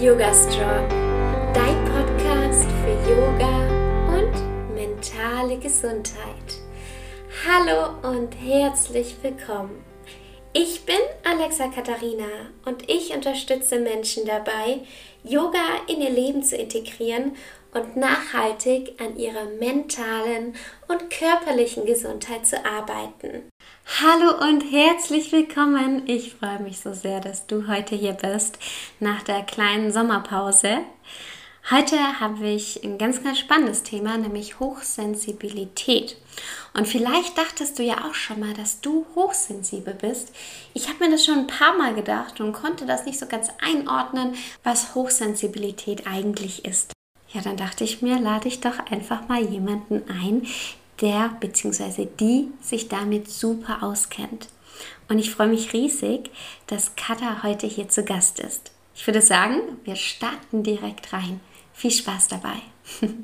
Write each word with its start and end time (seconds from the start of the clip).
Yoga 0.00 0.32
Strong, 0.32 0.88
dein 1.52 1.84
Podcast 1.84 2.64
für 2.80 3.10
Yoga 3.10 3.68
und 4.08 4.74
mentale 4.74 5.58
Gesundheit. 5.58 6.56
Hallo 7.46 7.98
und 8.08 8.32
herzlich 8.32 9.16
willkommen. 9.20 9.84
Ich 10.54 10.86
bin 10.86 10.96
Alexa 11.22 11.68
Katharina 11.68 12.24
und 12.64 12.88
ich 12.88 13.14
unterstütze 13.14 13.78
Menschen 13.78 14.24
dabei, 14.24 14.80
Yoga 15.22 15.60
in 15.86 16.00
ihr 16.00 16.08
Leben 16.08 16.42
zu 16.42 16.56
integrieren 16.56 17.36
und 17.72 17.96
nachhaltig 17.96 19.00
an 19.00 19.16
ihrer 19.16 19.44
mentalen 19.58 20.54
und 20.88 21.10
körperlichen 21.10 21.86
Gesundheit 21.86 22.46
zu 22.46 22.64
arbeiten. 22.64 23.48
Hallo 24.00 24.48
und 24.48 24.60
herzlich 24.62 25.32
willkommen. 25.32 26.02
Ich 26.06 26.34
freue 26.34 26.60
mich 26.60 26.80
so 26.80 26.92
sehr, 26.92 27.20
dass 27.20 27.46
du 27.46 27.68
heute 27.68 27.94
hier 27.94 28.12
bist 28.12 28.58
nach 28.98 29.22
der 29.22 29.42
kleinen 29.42 29.92
Sommerpause. 29.92 30.78
Heute 31.70 31.96
habe 32.18 32.48
ich 32.48 32.82
ein 32.82 32.98
ganz, 32.98 33.22
ganz 33.22 33.38
spannendes 33.38 33.82
Thema, 33.82 34.16
nämlich 34.16 34.58
Hochsensibilität. 34.58 36.16
Und 36.72 36.88
vielleicht 36.88 37.36
dachtest 37.36 37.78
du 37.78 37.82
ja 37.82 38.08
auch 38.08 38.14
schon 38.14 38.40
mal, 38.40 38.54
dass 38.54 38.80
du 38.80 39.06
hochsensibel 39.14 39.94
bist. 39.94 40.32
Ich 40.72 40.88
habe 40.88 41.04
mir 41.04 41.10
das 41.10 41.24
schon 41.24 41.40
ein 41.40 41.46
paar 41.46 41.76
Mal 41.76 41.94
gedacht 41.94 42.40
und 42.40 42.52
konnte 42.52 42.86
das 42.86 43.04
nicht 43.04 43.18
so 43.18 43.26
ganz 43.26 43.50
einordnen, 43.60 44.34
was 44.64 44.94
Hochsensibilität 44.94 46.06
eigentlich 46.06 46.64
ist. 46.64 46.92
Ja, 47.32 47.40
dann 47.42 47.56
dachte 47.56 47.84
ich 47.84 48.02
mir, 48.02 48.18
lade 48.18 48.48
ich 48.48 48.60
doch 48.60 48.78
einfach 48.90 49.28
mal 49.28 49.42
jemanden 49.42 50.02
ein, 50.10 50.46
der 51.00 51.36
bzw. 51.40 52.08
die 52.18 52.48
sich 52.60 52.88
damit 52.88 53.30
super 53.30 53.82
auskennt. 53.82 54.48
Und 55.08 55.18
ich 55.18 55.30
freue 55.30 55.48
mich 55.48 55.72
riesig, 55.72 56.30
dass 56.66 56.96
Katha 56.96 57.42
heute 57.42 57.66
hier 57.66 57.88
zu 57.88 58.04
Gast 58.04 58.40
ist. 58.40 58.72
Ich 58.94 59.06
würde 59.06 59.22
sagen, 59.22 59.60
wir 59.84 59.96
starten 59.96 60.62
direkt 60.62 61.12
rein. 61.12 61.40
Viel 61.72 61.92
Spaß 61.92 62.28
dabei. 62.28 62.60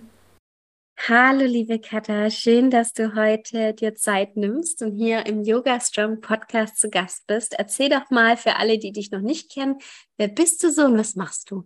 Hallo, 1.08 1.44
liebe 1.44 1.78
Katha, 1.78 2.30
schön, 2.30 2.70
dass 2.70 2.92
du 2.92 3.14
heute 3.14 3.74
dir 3.74 3.94
Zeit 3.94 4.36
nimmst 4.36 4.82
und 4.82 4.94
hier 4.94 5.26
im 5.26 5.42
Yoga 5.42 5.78
Strong 5.80 6.20
Podcast 6.20 6.78
zu 6.78 6.90
Gast 6.90 7.26
bist. 7.26 7.54
Erzähl 7.54 7.90
doch 7.90 8.10
mal 8.10 8.36
für 8.36 8.56
alle, 8.56 8.78
die 8.78 8.92
dich 8.92 9.10
noch 9.10 9.20
nicht 9.20 9.52
kennen, 9.52 9.78
wer 10.16 10.28
bist 10.28 10.62
du 10.62 10.72
so 10.72 10.86
und 10.86 10.96
was 10.96 11.14
machst 11.14 11.50
du? 11.50 11.64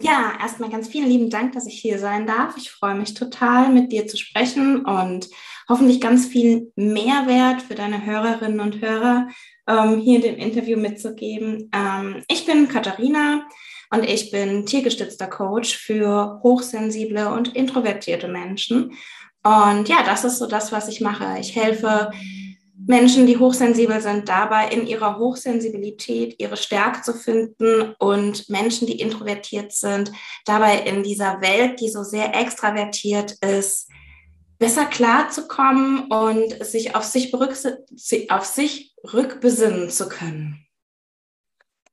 Ja, 0.00 0.34
erstmal 0.40 0.70
ganz 0.70 0.88
vielen 0.88 1.08
lieben 1.08 1.28
Dank, 1.28 1.52
dass 1.52 1.66
ich 1.66 1.80
hier 1.80 1.98
sein 1.98 2.26
darf. 2.26 2.56
Ich 2.56 2.70
freue 2.70 2.94
mich 2.94 3.14
total, 3.14 3.70
mit 3.72 3.90
dir 3.90 4.06
zu 4.06 4.16
sprechen 4.16 4.84
und 4.84 5.28
hoffentlich 5.68 6.00
ganz 6.00 6.26
viel 6.26 6.72
Mehrwert 6.76 7.62
für 7.62 7.74
deine 7.74 8.06
Hörerinnen 8.06 8.60
und 8.60 8.80
Hörer 8.80 9.28
ähm, 9.66 9.98
hier 9.98 10.16
in 10.16 10.22
dem 10.22 10.36
Interview 10.36 10.78
mitzugeben. 10.78 11.68
Ähm, 11.74 12.22
ich 12.28 12.46
bin 12.46 12.68
Katharina 12.68 13.48
und 13.90 14.04
ich 14.04 14.30
bin 14.30 14.66
tiergestützter 14.66 15.26
Coach 15.26 15.76
für 15.76 16.40
hochsensible 16.44 17.32
und 17.32 17.56
introvertierte 17.56 18.28
Menschen. 18.28 18.92
Und 19.42 19.88
ja, 19.88 20.04
das 20.04 20.24
ist 20.24 20.38
so 20.38 20.46
das, 20.46 20.70
was 20.70 20.88
ich 20.88 21.00
mache. 21.00 21.38
Ich 21.40 21.56
helfe 21.56 22.10
Menschen, 22.88 23.26
die 23.26 23.36
hochsensibel 23.36 24.00
sind, 24.00 24.30
dabei 24.30 24.68
in 24.68 24.86
ihrer 24.86 25.18
Hochsensibilität 25.18 26.36
ihre 26.38 26.56
Stärke 26.56 27.02
zu 27.02 27.12
finden 27.12 27.94
und 27.98 28.48
Menschen, 28.48 28.86
die 28.86 28.98
introvertiert 28.98 29.72
sind, 29.72 30.10
dabei 30.46 30.78
in 30.80 31.02
dieser 31.02 31.42
Welt, 31.42 31.80
die 31.80 31.90
so 31.90 32.02
sehr 32.02 32.34
extravertiert 32.34 33.32
ist, 33.42 33.90
besser 34.58 34.86
klarzukommen 34.86 36.10
und 36.10 36.64
sich 36.64 36.96
auf 36.96 37.04
sich, 37.04 37.34
auf 37.34 38.44
sich 38.46 38.94
rückbesinnen 39.12 39.90
zu 39.90 40.08
können. 40.08 40.67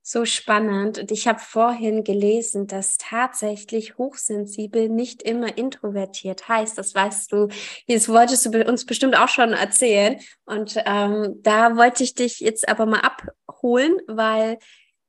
So 0.07 0.23
spannend. 0.23 0.99
Und 0.99 1.09
ich 1.09 1.27
habe 1.27 1.39
vorhin 1.39 2.03
gelesen, 2.03 2.67
dass 2.67 2.99
tatsächlich 2.99 3.97
hochsensibel 3.97 4.87
nicht 4.87 5.23
immer 5.23 5.57
introvertiert 5.57 6.47
heißt. 6.47 6.77
Das 6.77 6.93
weißt 6.93 7.31
du, 7.31 7.47
das 7.87 8.07
wolltest 8.07 8.45
du 8.45 8.63
uns 8.65 8.85
bestimmt 8.85 9.17
auch 9.17 9.29
schon 9.29 9.53
erzählen. 9.53 10.19
Und 10.45 10.75
ähm, 10.85 11.39
da 11.41 11.75
wollte 11.75 12.03
ich 12.03 12.13
dich 12.13 12.39
jetzt 12.39 12.69
aber 12.69 12.85
mal 12.85 12.99
abholen, 12.99 13.97
weil 14.05 14.59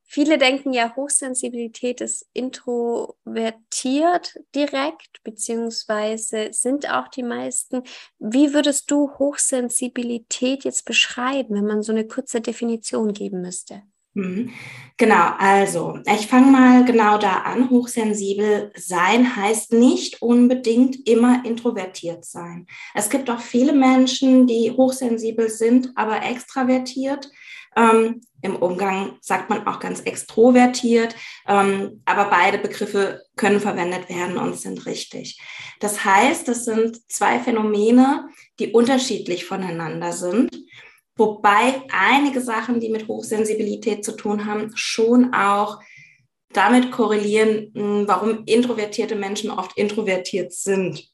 viele 0.03 0.39
denken 0.39 0.73
ja, 0.73 0.97
Hochsensibilität 0.97 2.01
ist 2.01 2.27
introvertiert 2.33 4.41
direkt, 4.55 5.23
beziehungsweise 5.25 6.49
sind 6.53 6.91
auch 6.91 7.09
die 7.09 7.23
meisten. 7.23 7.83
Wie 8.19 8.55
würdest 8.55 8.91
du 8.91 9.11
Hochsensibilität 9.19 10.65
jetzt 10.65 10.87
beschreiben, 10.87 11.55
wenn 11.55 11.67
man 11.67 11.83
so 11.83 11.93
eine 11.93 12.07
kurze 12.07 12.41
Definition 12.41 13.13
geben 13.13 13.43
müsste? 13.43 13.83
Mhm. 14.17 14.51
Genau, 14.97 15.33
also 15.39 15.99
ich 16.07 16.27
fange 16.27 16.51
mal 16.51 16.87
genau 16.87 17.19
da 17.19 17.43
an. 17.43 17.69
Hochsensibel 17.69 18.73
sein 18.75 19.37
heißt 19.37 19.75
nicht 19.75 20.23
unbedingt 20.23 21.07
immer 21.07 21.45
introvertiert 21.45 22.25
sein. 22.25 22.67
Es 22.95 23.11
gibt 23.11 23.29
auch 23.29 23.41
viele 23.41 23.75
Menschen, 23.75 24.47
die 24.47 24.71
hochsensibel 24.71 25.51
sind, 25.51 25.93
aber 25.97 26.23
extravertiert. 26.23 27.31
Ähm, 27.77 28.23
Im 28.41 28.57
Umgang 28.57 29.19
sagt 29.21 29.51
man 29.51 29.67
auch 29.67 29.81
ganz 29.81 30.01
extrovertiert, 30.01 31.15
ähm, 31.47 32.01
aber 32.07 32.31
beide 32.31 32.57
Begriffe 32.57 33.21
können 33.37 33.61
verwendet 33.61 34.09
werden 34.09 34.39
und 34.39 34.57
sind 34.57 34.87
richtig. 34.87 35.39
Das 35.79 36.07
heißt, 36.07 36.49
das 36.49 36.65
sind 36.65 36.99
zwei 37.13 37.39
Phänomene, 37.39 38.31
die 38.59 38.73
unterschiedlich 38.73 39.45
voneinander 39.45 40.13
sind. 40.13 40.57
Wobei 41.17 41.83
einige 41.91 42.41
Sachen, 42.41 42.81
die 42.81 42.91
mit 42.91 43.09
Hochsensibilität 43.09 44.05
zu 44.05 44.13
tun 44.13 44.45
haben, 44.45 44.73
schon 44.75 45.33
auch 45.33 45.81
damit 46.51 46.93
korrelieren, 46.93 47.73
hm, 47.75 48.05
warum 48.07 48.45
introvertierte 48.45 49.17
Menschen 49.17 49.51
oft 49.51 49.77
introvertiert 49.77 50.53
sind. 50.53 51.09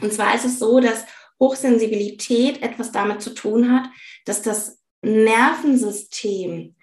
Und 0.00 0.12
zwar 0.12 0.34
ist 0.34 0.44
es 0.44 0.58
so, 0.58 0.80
dass 0.80 1.04
Hochsensibilität 1.38 2.62
etwas 2.62 2.92
damit 2.92 3.22
zu 3.22 3.34
tun 3.34 3.72
hat, 3.72 3.90
dass 4.24 4.42
das 4.42 4.78
Nervensystem 5.02 6.76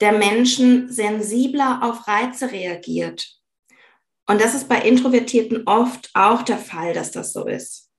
der 0.00 0.12
Menschen 0.12 0.90
sensibler 0.90 1.80
auf 1.82 2.06
Reize 2.08 2.50
reagiert. 2.52 3.36
Und 4.26 4.40
das 4.40 4.54
ist 4.54 4.68
bei 4.68 4.80
Introvertierten 4.80 5.64
oft 5.66 6.10
auch 6.14 6.42
der 6.42 6.58
Fall, 6.58 6.94
dass 6.94 7.10
das 7.10 7.32
so 7.32 7.46
ist. 7.46 7.89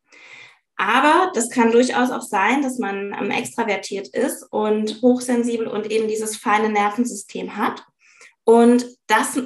Aber 0.81 1.31
das 1.35 1.51
kann 1.51 1.71
durchaus 1.71 2.09
auch 2.09 2.23
sein, 2.23 2.63
dass 2.63 2.79
man 2.79 3.13
ähm, 3.13 3.29
extravertiert 3.29 4.07
ist 4.07 4.41
und 4.51 4.99
hochsensibel 5.03 5.67
und 5.67 5.91
eben 5.91 6.07
dieses 6.07 6.37
feine 6.37 6.69
Nervensystem 6.69 7.55
hat. 7.55 7.83
Und 8.45 8.87
das 9.05 9.39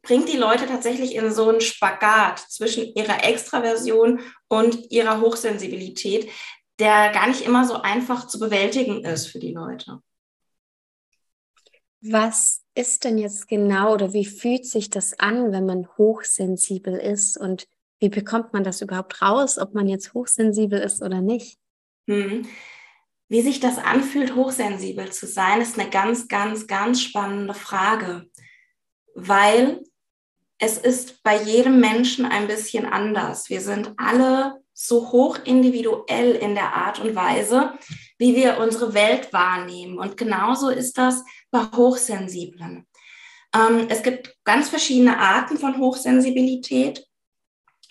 bringt 0.00 0.32
die 0.32 0.38
Leute 0.38 0.64
tatsächlich 0.64 1.16
in 1.16 1.30
so 1.34 1.50
einen 1.50 1.60
Spagat 1.60 2.38
zwischen 2.38 2.94
ihrer 2.94 3.24
Extraversion 3.24 4.20
und 4.48 4.90
ihrer 4.90 5.20
Hochsensibilität, 5.20 6.30
der 6.78 7.12
gar 7.12 7.26
nicht 7.26 7.42
immer 7.42 7.66
so 7.66 7.82
einfach 7.82 8.26
zu 8.26 8.38
bewältigen 8.38 9.04
ist 9.04 9.26
für 9.26 9.40
die 9.40 9.52
Leute. 9.52 10.00
Was 12.00 12.62
ist 12.74 13.04
denn 13.04 13.18
jetzt 13.18 13.48
genau 13.48 13.92
oder 13.92 14.14
wie 14.14 14.24
fühlt 14.24 14.64
sich 14.64 14.88
das 14.88 15.18
an, 15.18 15.52
wenn 15.52 15.66
man 15.66 15.88
hochsensibel 15.98 16.96
ist 16.96 17.36
und 17.36 17.68
wie 18.00 18.08
bekommt 18.08 18.52
man 18.52 18.64
das 18.64 18.80
überhaupt 18.80 19.22
raus, 19.22 19.58
ob 19.58 19.74
man 19.74 19.88
jetzt 19.88 20.14
hochsensibel 20.14 20.78
ist 20.80 21.02
oder 21.02 21.20
nicht? 21.20 21.58
Hm. 22.08 22.46
Wie 23.28 23.40
sich 23.40 23.60
das 23.60 23.78
anfühlt, 23.78 24.34
hochsensibel 24.34 25.10
zu 25.10 25.26
sein, 25.26 25.60
ist 25.60 25.78
eine 25.78 25.88
ganz, 25.88 26.28
ganz, 26.28 26.66
ganz 26.66 27.00
spannende 27.00 27.54
Frage, 27.54 28.26
weil 29.14 29.82
es 30.58 30.78
ist 30.78 31.22
bei 31.22 31.40
jedem 31.42 31.80
Menschen 31.80 32.26
ein 32.26 32.46
bisschen 32.46 32.86
anders. 32.86 33.48
Wir 33.48 33.60
sind 33.60 33.92
alle 33.96 34.60
so 34.72 35.12
hoch 35.12 35.38
individuell 35.44 36.32
in 36.32 36.54
der 36.54 36.74
Art 36.74 37.00
und 37.00 37.14
Weise, 37.14 37.74
wie 38.18 38.34
wir 38.34 38.58
unsere 38.58 38.92
Welt 38.92 39.32
wahrnehmen. 39.32 39.98
Und 39.98 40.16
genauso 40.16 40.68
ist 40.68 40.98
das 40.98 41.24
bei 41.50 41.60
Hochsensiblen. 41.60 42.86
Ähm, 43.54 43.86
es 43.88 44.02
gibt 44.02 44.36
ganz 44.44 44.68
verschiedene 44.68 45.18
Arten 45.18 45.58
von 45.58 45.78
Hochsensibilität. 45.78 47.06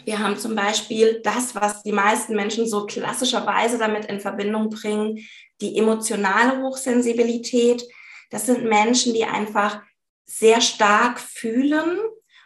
Wir 0.06 0.20
haben 0.20 0.38
zum 0.38 0.56
Beispiel 0.56 1.22
das, 1.24 1.56
was 1.56 1.84
die 1.84 1.92
meisten 1.92 2.36
Menschen 2.36 2.68
so 2.68 2.86
klassischerweise 2.86 3.78
damit 3.78 4.06
in 4.06 4.20
Verbindung 4.20 4.70
bringen, 4.70 5.20
die 5.62 5.78
emotionale 5.78 6.62
Hochsensibilität. 6.62 7.84
Das 8.30 8.46
sind 8.46 8.66
Menschen, 8.66 9.14
die 9.14 9.24
einfach 9.24 9.82
sehr 10.26 10.62
stark 10.62 11.20
fühlen 11.20 12.00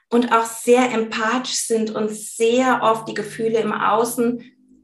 und 0.10 0.32
auch 0.32 0.46
sehr 0.46 0.92
empathisch 0.92 1.66
sind 1.66 1.92
und 1.92 2.10
sehr 2.10 2.82
oft 2.84 3.08
die 3.08 3.14
Gefühle 3.14 3.60
im 3.60 3.74
Außen 3.74 4.44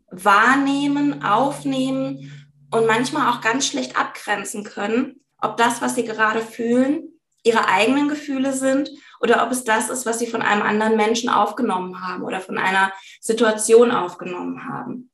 wahrnehmen, 0.09 1.23
aufnehmen 1.23 2.47
und 2.71 2.87
manchmal 2.87 3.31
auch 3.31 3.41
ganz 3.41 3.67
schlecht 3.67 3.97
abgrenzen 3.97 4.63
können, 4.63 5.21
ob 5.41 5.57
das, 5.57 5.81
was 5.81 5.95
sie 5.95 6.05
gerade 6.05 6.41
fühlen, 6.41 7.19
ihre 7.43 7.67
eigenen 7.67 8.07
Gefühle 8.07 8.53
sind 8.53 8.89
oder 9.23 9.41
ob 9.43 9.51
es 9.51 9.63
das 9.63 9.89
ist, 9.89 10.05
was 10.05 10.19
sie 10.19 10.27
von 10.27 10.41
einem 10.41 10.61
anderen 10.61 10.97
Menschen 10.97 11.29
aufgenommen 11.29 12.05
haben 12.05 12.23
oder 12.23 12.41
von 12.41 12.57
einer 12.57 12.91
Situation 13.21 13.89
aufgenommen 13.89 14.67
haben. 14.67 15.09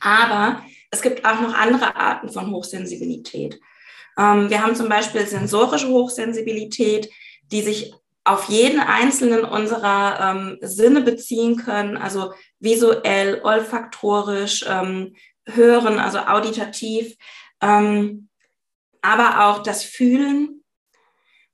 Aber 0.00 0.60
es 0.90 1.00
gibt 1.00 1.24
auch 1.24 1.40
noch 1.40 1.54
andere 1.54 1.94
Arten 1.94 2.28
von 2.28 2.50
Hochsensibilität. 2.50 3.60
Ähm, 4.18 4.50
wir 4.50 4.62
haben 4.62 4.74
zum 4.74 4.88
Beispiel 4.88 5.24
sensorische 5.26 5.88
Hochsensibilität, 5.88 7.08
die 7.52 7.62
sich 7.62 7.94
auf 8.24 8.48
jeden 8.48 8.80
einzelnen 8.80 9.44
unserer 9.44 10.18
ähm, 10.20 10.58
Sinne 10.60 11.02
beziehen 11.02 11.56
können, 11.56 11.96
also 11.96 12.32
visuell, 12.58 13.40
olfaktorisch, 13.44 14.64
ähm, 14.68 15.14
hören, 15.48 16.00
also 16.00 16.18
auditativ, 16.18 17.14
ähm, 17.60 18.28
aber 19.02 19.46
auch 19.46 19.62
das 19.62 19.84
Fühlen. 19.84 20.64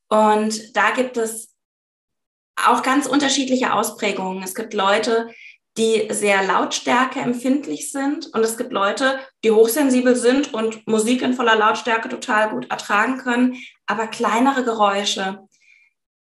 Und 0.09 0.75
da 0.75 0.93
gibt 0.93 1.19
es 1.19 1.52
auch 2.67 2.83
ganz 2.83 3.07
unterschiedliche 3.07 3.73
Ausprägungen. 3.73 4.43
Es 4.43 4.55
gibt 4.55 4.75
Leute, 4.75 5.29
die 5.79 6.09
sehr 6.11 6.45
Lautstärke 6.45 7.21
empfindlich 7.21 7.91
sind 7.91 8.27
und 8.35 8.45
es 8.45 8.59
gibt 8.59 8.73
Leute, 8.73 9.19
die 9.43 9.51
hochsensibel 9.51 10.17
sind 10.17 10.53
und 10.53 10.87
Musik 10.87 11.23
in 11.23 11.35
voller 11.35 11.57
Lautstärke 11.57 12.09
total 12.09 12.51
gut 12.51 12.71
ertragen 12.71 13.19
können, 13.19 13.57
aber 13.87 14.07
kleinere 14.07 14.65
Geräusche, 14.65 15.39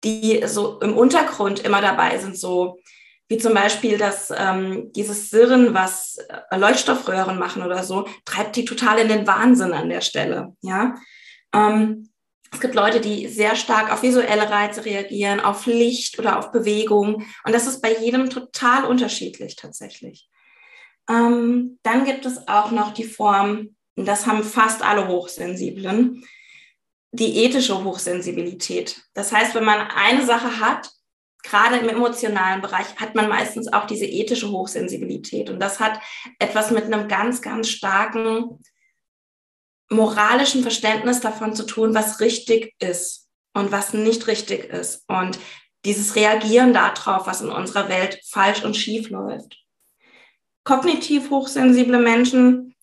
die 0.04 0.42
so 0.46 0.80
im 0.80 0.96
Untergrund 0.96 1.60
immer 1.60 1.82
dabei 1.82 2.18
sind, 2.18 2.38
so 2.38 2.78
wie 3.28 3.38
zum 3.38 3.54
Beispiel 3.54 3.98
das, 3.98 4.32
ähm, 4.34 4.92
dieses 4.94 5.30
Sirren, 5.30 5.74
was 5.74 6.18
äh, 6.50 6.56
Leuchtstoffröhren 6.56 7.38
machen 7.38 7.62
oder 7.62 7.82
so, 7.82 8.06
treibt 8.24 8.56
die 8.56 8.64
total 8.64 8.98
in 9.00 9.08
den 9.08 9.26
Wahnsinn 9.26 9.72
an 9.72 9.88
der 9.88 10.00
Stelle. 10.00 10.54
Ja, 10.62 10.94
ähm, 11.52 12.08
es 12.56 12.60
gibt 12.62 12.74
Leute, 12.74 13.02
die 13.02 13.28
sehr 13.28 13.54
stark 13.54 13.92
auf 13.92 14.02
visuelle 14.02 14.48
Reize 14.48 14.86
reagieren, 14.86 15.40
auf 15.40 15.66
Licht 15.66 16.18
oder 16.18 16.38
auf 16.38 16.52
Bewegung. 16.52 17.26
Und 17.44 17.52
das 17.54 17.66
ist 17.66 17.82
bei 17.82 17.94
jedem 17.98 18.30
total 18.30 18.84
unterschiedlich 18.84 19.56
tatsächlich. 19.56 20.30
Ähm, 21.06 21.78
dann 21.82 22.06
gibt 22.06 22.24
es 22.24 22.48
auch 22.48 22.70
noch 22.70 22.94
die 22.94 23.04
Form, 23.04 23.76
und 23.94 24.08
das 24.08 24.26
haben 24.26 24.42
fast 24.42 24.82
alle 24.82 25.06
Hochsensiblen, 25.06 26.24
die 27.12 27.44
ethische 27.44 27.84
Hochsensibilität. 27.84 29.02
Das 29.12 29.32
heißt, 29.32 29.54
wenn 29.54 29.64
man 29.64 29.88
eine 29.94 30.24
Sache 30.24 30.58
hat, 30.58 30.88
gerade 31.42 31.76
im 31.76 31.90
emotionalen 31.90 32.62
Bereich, 32.62 32.86
hat 32.96 33.14
man 33.14 33.28
meistens 33.28 33.70
auch 33.70 33.86
diese 33.86 34.06
ethische 34.06 34.50
Hochsensibilität. 34.50 35.50
Und 35.50 35.60
das 35.60 35.78
hat 35.78 36.00
etwas 36.38 36.70
mit 36.70 36.84
einem 36.84 37.06
ganz, 37.06 37.42
ganz 37.42 37.68
starken 37.68 38.62
moralischen 39.88 40.62
Verständnis 40.62 41.20
davon 41.20 41.54
zu 41.54 41.64
tun, 41.64 41.94
was 41.94 42.20
richtig 42.20 42.74
ist 42.80 43.28
und 43.54 43.72
was 43.72 43.92
nicht 43.92 44.26
richtig 44.26 44.64
ist. 44.64 45.04
Und 45.08 45.38
dieses 45.84 46.16
Reagieren 46.16 46.72
darauf, 46.72 47.26
was 47.26 47.40
in 47.40 47.50
unserer 47.50 47.88
Welt 47.88 48.20
falsch 48.28 48.64
und 48.64 48.76
schief 48.76 49.10
läuft. 49.10 49.56
Kognitiv 50.64 51.30
hochsensible 51.30 51.98
Menschen 51.98 52.74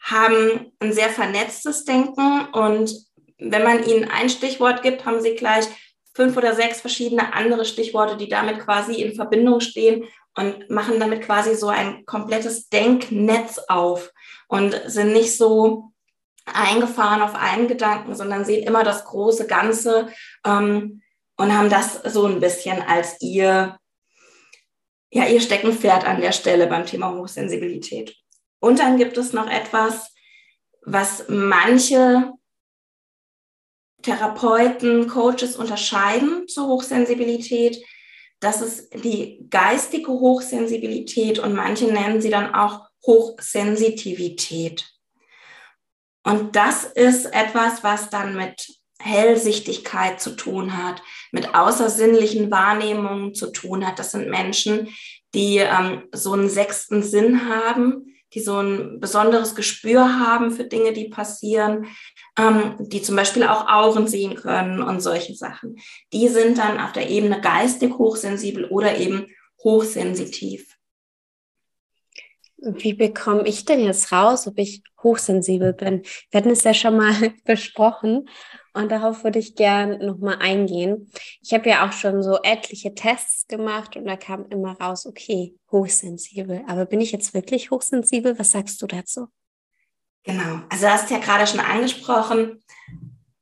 haben 0.00 0.72
ein 0.78 0.92
sehr 0.92 1.08
vernetztes 1.08 1.84
Denken 1.84 2.46
und 2.52 2.94
wenn 3.38 3.62
man 3.62 3.84
ihnen 3.84 4.10
ein 4.10 4.28
Stichwort 4.28 4.82
gibt, 4.82 5.06
haben 5.06 5.22
sie 5.22 5.34
gleich 5.34 5.66
fünf 6.14 6.36
oder 6.36 6.54
sechs 6.54 6.80
verschiedene 6.80 7.32
andere 7.32 7.64
Stichworte, 7.64 8.16
die 8.16 8.28
damit 8.28 8.60
quasi 8.60 9.00
in 9.00 9.14
Verbindung 9.14 9.60
stehen 9.60 10.04
und 10.36 10.68
machen 10.68 11.00
damit 11.00 11.22
quasi 11.22 11.54
so 11.54 11.68
ein 11.68 12.04
komplettes 12.04 12.68
Denknetz 12.68 13.58
auf 13.68 14.12
und 14.48 14.78
sind 14.86 15.12
nicht 15.12 15.36
so 15.36 15.92
eingefahren 16.46 17.22
auf 17.22 17.34
einen 17.34 17.68
Gedanken, 17.68 18.14
sondern 18.14 18.44
sehen 18.44 18.66
immer 18.66 18.84
das 18.84 19.04
große 19.04 19.46
Ganze 19.46 20.08
ähm, 20.44 21.02
und 21.36 21.56
haben 21.56 21.70
das 21.70 21.94
so 22.04 22.26
ein 22.26 22.40
bisschen 22.40 22.82
als 22.82 23.20
ihr, 23.20 23.78
ja, 25.10 25.26
ihr 25.26 25.40
Steckenpferd 25.40 26.04
an 26.04 26.20
der 26.20 26.32
Stelle 26.32 26.66
beim 26.66 26.86
Thema 26.86 27.14
Hochsensibilität. 27.14 28.16
Und 28.60 28.78
dann 28.78 28.98
gibt 28.98 29.16
es 29.16 29.32
noch 29.32 29.48
etwas, 29.48 30.14
was 30.82 31.24
manche 31.28 32.32
Therapeuten, 34.02 35.08
Coaches 35.08 35.56
unterscheiden 35.56 36.48
zur 36.48 36.68
Hochsensibilität. 36.68 37.84
Das 38.40 38.62
ist 38.62 38.92
die 39.04 39.46
geistige 39.50 40.10
Hochsensibilität 40.10 41.38
und 41.38 41.54
manche 41.54 41.86
nennen 41.86 42.22
sie 42.22 42.30
dann 42.30 42.54
auch 42.54 42.86
Hochsensitivität. 43.04 44.90
Und 46.22 46.56
das 46.56 46.84
ist 46.84 47.26
etwas, 47.26 47.82
was 47.82 48.10
dann 48.10 48.36
mit 48.36 48.66
Hellsichtigkeit 49.00 50.20
zu 50.20 50.36
tun 50.36 50.76
hat, 50.76 51.02
mit 51.32 51.54
außersinnlichen 51.54 52.50
Wahrnehmungen 52.50 53.34
zu 53.34 53.50
tun 53.50 53.86
hat. 53.86 53.98
Das 53.98 54.12
sind 54.12 54.28
Menschen, 54.28 54.88
die 55.34 55.58
ähm, 55.58 56.02
so 56.12 56.32
einen 56.32 56.50
sechsten 56.50 57.02
Sinn 57.02 57.48
haben, 57.48 58.14
die 58.34 58.40
so 58.40 58.58
ein 58.58 59.00
besonderes 59.00 59.54
Gespür 59.54 60.20
haben 60.20 60.50
für 60.50 60.64
Dinge, 60.64 60.92
die 60.92 61.08
passieren, 61.08 61.86
ähm, 62.38 62.76
die 62.78 63.02
zum 63.02 63.16
Beispiel 63.16 63.44
auch 63.44 63.68
Auren 63.68 64.06
sehen 64.06 64.36
können 64.36 64.82
und 64.82 65.00
solche 65.00 65.34
Sachen. 65.34 65.76
Die 66.12 66.28
sind 66.28 66.58
dann 66.58 66.78
auf 66.78 66.92
der 66.92 67.08
Ebene 67.10 67.40
geistig 67.40 67.94
hochsensibel 67.94 68.66
oder 68.66 68.98
eben 68.98 69.26
hochsensitiv. 69.62 70.69
Wie 72.62 72.94
bekomme 72.94 73.46
ich 73.46 73.64
denn 73.64 73.80
jetzt 73.80 74.12
raus, 74.12 74.46
ob 74.46 74.58
ich 74.58 74.82
hochsensibel 75.02 75.72
bin? 75.72 76.02
Wir 76.30 76.38
hatten 76.38 76.50
es 76.50 76.64
ja 76.64 76.74
schon 76.74 76.96
mal 76.96 77.14
besprochen 77.44 78.28
und 78.74 78.90
darauf 78.90 79.24
würde 79.24 79.38
ich 79.38 79.56
gern 79.56 79.98
nochmal 80.04 80.36
eingehen. 80.40 81.10
Ich 81.42 81.52
habe 81.52 81.68
ja 81.68 81.86
auch 81.86 81.92
schon 81.92 82.22
so 82.22 82.38
etliche 82.42 82.94
Tests 82.94 83.46
gemacht 83.48 83.96
und 83.96 84.04
da 84.04 84.16
kam 84.16 84.46
immer 84.50 84.78
raus, 84.78 85.06
okay, 85.06 85.54
hochsensibel. 85.70 86.62
Aber 86.68 86.86
bin 86.86 87.00
ich 87.00 87.12
jetzt 87.12 87.34
wirklich 87.34 87.70
hochsensibel? 87.70 88.38
Was 88.38 88.50
sagst 88.50 88.80
du 88.82 88.86
dazu? 88.86 89.28
Genau, 90.22 90.60
also 90.68 90.86
du 90.86 90.92
hast 90.92 91.10
ja 91.10 91.18
gerade 91.18 91.46
schon 91.46 91.60
angesprochen, 91.60 92.62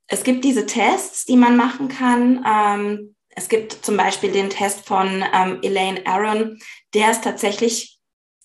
es 0.08 0.24
gibt 0.24 0.44
diese 0.44 0.64
Tests, 0.64 1.26
die 1.26 1.36
man 1.36 1.56
machen 1.56 1.88
kann. 1.88 2.44
Ähm, 2.46 3.14
es 3.28 3.48
gibt 3.48 3.72
zum 3.72 3.96
Beispiel 3.96 4.32
den 4.32 4.50
Test 4.50 4.86
von 4.86 5.22
ähm, 5.34 5.58
Elaine 5.62 6.04
Aaron, 6.06 6.58
der 6.94 7.10
ist 7.10 7.22
tatsächlich 7.22 7.97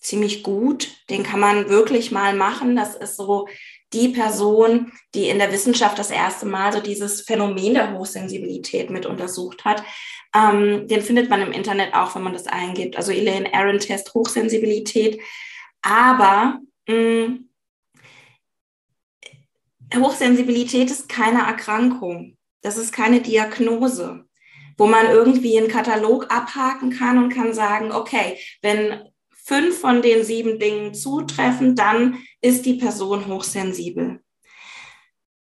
ziemlich 0.04 0.42
gut. 0.42 0.88
Den 1.10 1.22
kann 1.22 1.40
man 1.40 1.68
wirklich 1.68 2.12
mal 2.12 2.34
machen. 2.34 2.76
Das 2.76 2.94
ist 2.94 3.16
so 3.16 3.48
die 3.92 4.08
Person, 4.08 4.92
die 5.14 5.28
in 5.28 5.38
der 5.38 5.52
Wissenschaft 5.52 5.98
das 5.98 6.10
erste 6.10 6.46
Mal 6.46 6.72
so 6.72 6.80
dieses 6.80 7.22
Phänomen 7.22 7.74
der 7.74 7.92
Hochsensibilität 7.92 8.90
mit 8.90 9.06
untersucht 9.06 9.64
hat. 9.64 9.82
Ähm, 10.34 10.86
den 10.88 11.00
findet 11.00 11.30
man 11.30 11.40
im 11.40 11.52
Internet 11.52 11.94
auch, 11.94 12.14
wenn 12.14 12.22
man 12.22 12.32
das 12.32 12.46
eingibt. 12.46 12.96
Also 12.96 13.12
Elaine 13.12 13.52
Aaron 13.54 13.78
Test 13.78 14.12
Hochsensibilität. 14.14 15.20
Aber 15.80 16.58
mh, 16.86 16.94
mm, 16.94 17.48
Hochsensibilität 19.96 20.90
ist 20.90 21.08
keine 21.08 21.46
Erkrankung. 21.46 22.36
Das 22.62 22.76
ist 22.76 22.92
keine 22.92 23.20
Diagnose, 23.20 24.24
wo 24.76 24.86
man 24.86 25.06
irgendwie 25.06 25.56
einen 25.56 25.68
Katalog 25.68 26.32
abhaken 26.32 26.90
kann 26.90 27.22
und 27.22 27.32
kann 27.32 27.54
sagen, 27.54 27.92
okay, 27.92 28.38
wenn 28.60 29.08
fünf 29.44 29.78
von 29.78 30.00
den 30.00 30.24
sieben 30.24 30.58
Dingen 30.58 30.94
zutreffen, 30.94 31.76
dann 31.76 32.18
ist 32.40 32.64
die 32.64 32.74
Person 32.74 33.26
hochsensibel. 33.26 34.20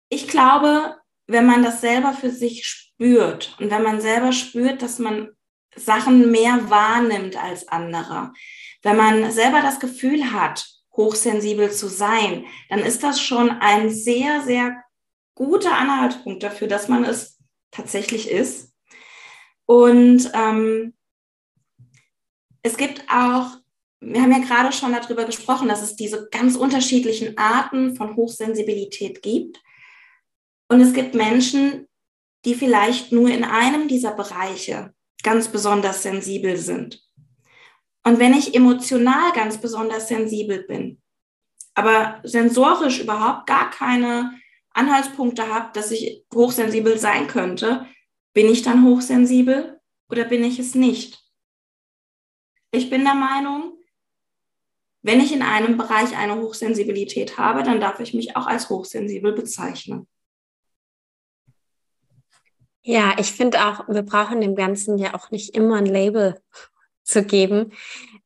Ich 0.09 0.29
glaube, 0.29 0.97
wenn 1.27 1.47
man 1.47 1.63
das 1.63 1.81
selber 1.81 2.13
für 2.13 2.31
sich 2.31 2.67
spürt 2.67 3.57
und 3.61 3.71
wenn 3.71 3.83
man 3.83 4.01
selber 4.01 4.33
spürt, 4.33 4.83
dass 4.83 4.99
man 4.99 5.31
Sachen 5.75 6.31
mehr 6.31 6.69
wahrnimmt 6.69 7.43
als 7.43 7.69
andere, 7.69 8.33
wenn 8.83 8.97
man 8.97 9.31
selber 9.31 9.63
das 9.63 9.79
Gefühl 9.79 10.33
hat, 10.33 10.67
hochsensibel 10.97 11.71
zu 11.71 11.89
sein, 11.89 12.47
dann 12.69 12.81
ist 12.81 13.03
das 13.03 13.21
schon 13.21 13.51
ein 13.51 13.91
sehr, 13.91 14.43
sehr 14.43 14.83
guter 15.35 15.77
Anhaltspunkt 15.77 16.43
dafür, 16.43 16.67
dass 16.67 16.89
man 16.89 17.05
es 17.05 17.39
tatsächlich 17.71 18.31
ist. 18.31 18.73
Und 19.67 20.31
ähm, 20.35 20.95
es 22.63 22.77
gibt 22.77 23.05
auch 23.11 23.59
wir 24.01 24.23
haben 24.23 24.33
ja 24.33 24.39
gerade 24.39 24.73
schon 24.73 24.93
darüber 24.93 25.25
gesprochen, 25.25 25.69
dass 25.69 25.83
es 25.83 25.97
diese 25.97 26.29
ganz 26.31 26.57
unterschiedlichen 26.57 27.37
Arten 27.39 27.97
von 27.97 28.17
Hochsensibilität 28.17 29.23
gibt. 29.23 29.61
Und 30.69 30.81
es 30.81 30.93
gibt 30.93 31.15
Menschen, 31.15 31.89
die 32.45 32.55
vielleicht 32.55 33.13
nur 33.13 33.29
in 33.29 33.45
einem 33.45 33.89
dieser 33.89 34.13
Bereiche 34.13 34.95
ganz 35.23 35.49
besonders 35.49 36.03
sensibel 36.03 36.57
sind. 36.57 37.03
Und 38.05 38.19
wenn 38.19 38.35
ich 38.35 38.55
emotional 38.55 39.33
ganz 39.33 39.61
besonders 39.61 40.09
sensibel 40.09 40.63
bin, 40.65 41.01
aber 41.75 42.21
sensorisch 42.23 43.01
überhaupt 43.01 43.47
gar 43.47 43.71
keine 43.71 44.33
Anhaltspunkte 44.71 45.53
habe, 45.53 45.71
dass 45.73 45.91
ich 45.91 46.25
hochsensibel 46.33 46.99
sein 46.99 47.27
könnte, 47.27 47.87
bin 48.33 48.49
ich 48.49 48.63
dann 48.63 48.85
hochsensibel 48.85 49.81
oder 50.09 50.25
bin 50.25 50.45
ich 50.45 50.59
es 50.59 50.75
nicht? 50.75 51.23
Ich 52.71 52.91
bin 52.91 53.05
der 53.05 53.15
Meinung, 53.15 53.76
wenn 55.07 55.21
ich 55.21 55.33
in 55.33 55.43
einem 55.43 55.77
Bereich 55.77 56.17
eine 56.17 56.35
Hochsensibilität 56.41 57.39
habe, 57.39 57.63
dann 57.63 57.81
darf 57.81 58.01
ich 58.01 58.13
mich 58.13 58.37
auch 58.37 58.49
als 58.49 58.69
hochsensibel 58.69 59.33
bezeichnen. 59.33 60.09
Ja, 62.83 63.15
ich 63.17 63.31
finde 63.31 63.65
auch, 63.65 63.87
wir 63.87 64.03
brauchen 64.03 64.41
dem 64.41 64.57
Ganzen 64.57 64.99
ja 64.99 65.15
auch 65.15 65.31
nicht 65.31 65.55
immer 65.55 65.77
ein 65.77 65.87
Label 65.87 66.41
zu 67.05 67.23
geben. 67.23 67.73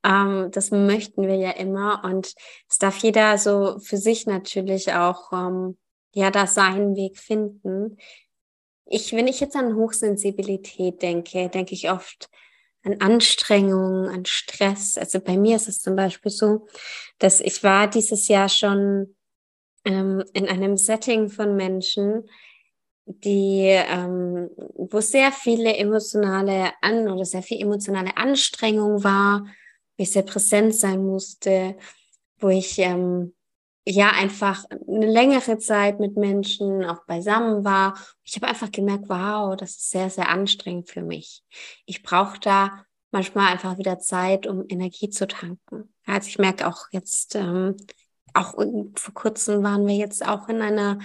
Ähm, 0.02 0.50
das 0.52 0.70
möchten 0.70 1.26
wir 1.26 1.34
ja 1.34 1.50
immer 1.50 2.02
und 2.02 2.32
es 2.66 2.78
darf 2.78 2.96
jeder 2.96 3.37
so 3.37 3.78
für 3.80 3.99
sich 3.99 4.25
natürlich 4.25 4.94
auch 4.94 5.32
ähm, 5.34 5.76
ja 6.14 6.30
da 6.30 6.46
seinen 6.46 6.96
Weg 6.96 7.18
finden. 7.18 7.99
ich, 8.87 9.12
wenn 9.12 9.28
ich 9.28 9.40
jetzt 9.40 9.54
an 9.54 9.76
Hochsensibilität 9.76 11.02
denke, 11.02 11.50
denke 11.50 11.75
ich 11.75 11.90
oft 11.90 12.30
an 12.82 13.00
Anstrengung, 13.00 14.08
an 14.08 14.25
Stress. 14.25 14.96
Also 14.96 15.20
bei 15.20 15.37
mir 15.37 15.56
ist 15.56 15.68
es 15.68 15.80
zum 15.80 15.96
Beispiel 15.96 16.30
so, 16.30 16.66
dass 17.18 17.40
ich 17.40 17.62
war 17.62 17.88
dieses 17.88 18.28
Jahr 18.28 18.49
schon 18.49 19.14
ähm, 19.84 20.25
in 20.32 20.49
einem 20.49 20.76
Setting 20.76 21.28
von 21.28 21.56
Menschen, 21.56 22.28
die, 23.06 23.66
ähm, 23.66 24.50
wo 24.75 25.00
sehr 25.00 25.32
viele 25.32 25.76
emotionale 25.76 26.72
an 26.80 27.08
oder 27.08 27.25
sehr 27.25 27.42
viel 27.42 27.60
emotionale 27.60 28.16
Anstrengung 28.16 29.02
war, 29.04 29.46
wo 29.96 30.02
ich 30.02 30.12
sehr 30.12 30.22
präsent 30.22 30.75
sein 30.75 31.04
musste, 31.04 31.76
wo 32.38 32.49
ich 32.49 32.78
ähm, 32.78 33.34
ja 33.87 34.10
einfach 34.10 34.64
eine 34.87 35.06
längere 35.06 35.58
Zeit 35.58 36.00
mit 36.00 36.16
Menschen 36.16 36.84
auch 36.84 37.04
beisammen 37.06 37.64
war. 37.64 37.99
Ich 38.25 38.37
habe 38.37 38.46
einfach 38.46 38.70
gemerkt, 38.70 39.04
wow, 39.08 39.56
das 39.56 39.70
ist 39.70 39.90
sehr, 39.90 40.10
sehr 40.10 40.28
anstrengend 40.28 40.88
für 40.88 41.02
mich. 41.02 41.42
Ich 41.87 42.02
brauche 42.02 42.38
da 42.40 42.84
manchmal 43.10 43.50
einfach 43.50 43.78
wieder 43.78 43.99
Zeit, 43.99 44.46
um 44.46 44.64
Energie 44.68 45.10
zu 45.10 45.26
tanken. 45.26 45.92
Also 46.06 46.28
ich 46.28 46.38
merke 46.38 46.66
auch 46.66 46.87
jetzt, 46.92 47.34
ähm, 47.34 47.76
auch 48.34 48.54
vor 48.94 49.14
kurzem 49.14 49.62
waren 49.62 49.87
wir 49.87 49.96
jetzt 49.96 50.25
auch 50.26 50.49
in 50.49 50.62
einer, 50.62 50.99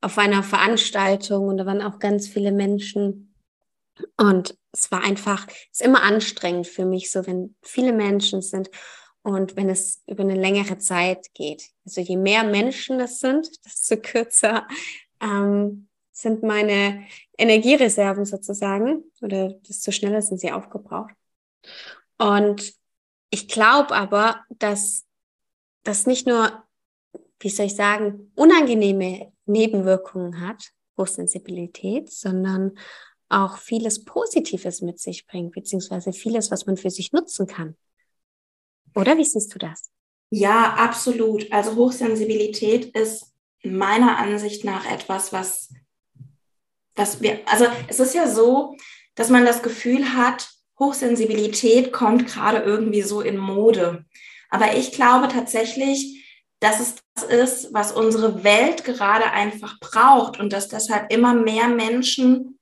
auf 0.00 0.18
einer 0.18 0.42
Veranstaltung 0.42 1.48
und 1.48 1.56
da 1.56 1.66
waren 1.66 1.82
auch 1.82 1.98
ganz 1.98 2.28
viele 2.28 2.52
Menschen. 2.52 3.34
Und 4.16 4.56
es 4.72 4.90
war 4.92 5.02
einfach, 5.02 5.46
es 5.48 5.80
ist 5.80 5.82
immer 5.82 6.02
anstrengend 6.02 6.66
für 6.66 6.84
mich, 6.84 7.10
so 7.10 7.26
wenn 7.26 7.56
viele 7.62 7.92
Menschen 7.92 8.40
sind 8.40 8.70
und 9.22 9.56
wenn 9.56 9.68
es 9.68 10.02
über 10.06 10.22
eine 10.22 10.34
längere 10.34 10.78
Zeit 10.78 11.26
geht. 11.34 11.70
Also 11.84 12.00
je 12.00 12.16
mehr 12.16 12.44
Menschen 12.44 12.98
das 12.98 13.20
sind, 13.20 13.48
desto 13.64 13.96
kürzer 13.96 14.66
ähm, 15.20 15.88
sind 16.12 16.42
meine 16.42 17.06
Energiereserven 17.38 18.24
sozusagen 18.24 19.04
oder 19.20 19.54
desto 19.68 19.90
schneller 19.90 20.22
sind 20.22 20.40
sie 20.40 20.52
aufgebraucht. 20.52 21.14
Und 22.18 22.74
ich 23.30 23.48
glaube 23.48 23.94
aber, 23.94 24.44
dass 24.50 25.06
das 25.82 26.06
nicht 26.06 26.26
nur, 26.26 26.64
wie 27.38 27.48
soll 27.48 27.66
ich 27.66 27.76
sagen, 27.76 28.32
unangenehme 28.34 29.32
Nebenwirkungen 29.46 30.46
hat, 30.46 30.72
Hochsensibilität, 30.98 32.10
sondern 32.10 32.78
auch 33.30 33.56
vieles 33.56 34.04
Positives 34.04 34.82
mit 34.82 34.98
sich 34.98 35.26
bringt, 35.26 35.52
beziehungsweise 35.52 36.12
vieles, 36.12 36.50
was 36.50 36.66
man 36.66 36.76
für 36.76 36.90
sich 36.90 37.12
nutzen 37.12 37.46
kann. 37.46 37.76
Oder 38.94 39.16
wie 39.16 39.24
siehst 39.24 39.54
du 39.54 39.58
das? 39.58 39.90
Ja, 40.30 40.74
absolut. 40.74 41.50
Also 41.52 41.74
Hochsensibilität 41.76 42.96
ist 42.96 43.32
meiner 43.62 44.18
Ansicht 44.18 44.64
nach 44.64 44.90
etwas, 44.90 45.32
was, 45.32 45.72
was 46.94 47.20
wir, 47.20 47.40
also 47.46 47.66
es 47.88 48.00
ist 48.00 48.14
ja 48.14 48.28
so, 48.28 48.76
dass 49.14 49.28
man 49.28 49.44
das 49.44 49.62
Gefühl 49.62 50.14
hat, 50.14 50.48
Hochsensibilität 50.78 51.92
kommt 51.92 52.26
gerade 52.26 52.58
irgendwie 52.58 53.02
so 53.02 53.20
in 53.20 53.36
Mode. 53.36 54.06
Aber 54.48 54.76
ich 54.76 54.92
glaube 54.92 55.28
tatsächlich, 55.28 56.26
dass 56.60 56.80
es 56.80 56.96
das 57.14 57.24
ist, 57.24 57.74
was 57.74 57.92
unsere 57.92 58.44
Welt 58.44 58.84
gerade 58.84 59.30
einfach 59.30 59.78
braucht 59.80 60.38
und 60.38 60.52
dass 60.52 60.68
deshalb 60.68 61.12
immer 61.12 61.34
mehr 61.34 61.68
Menschen 61.68 62.58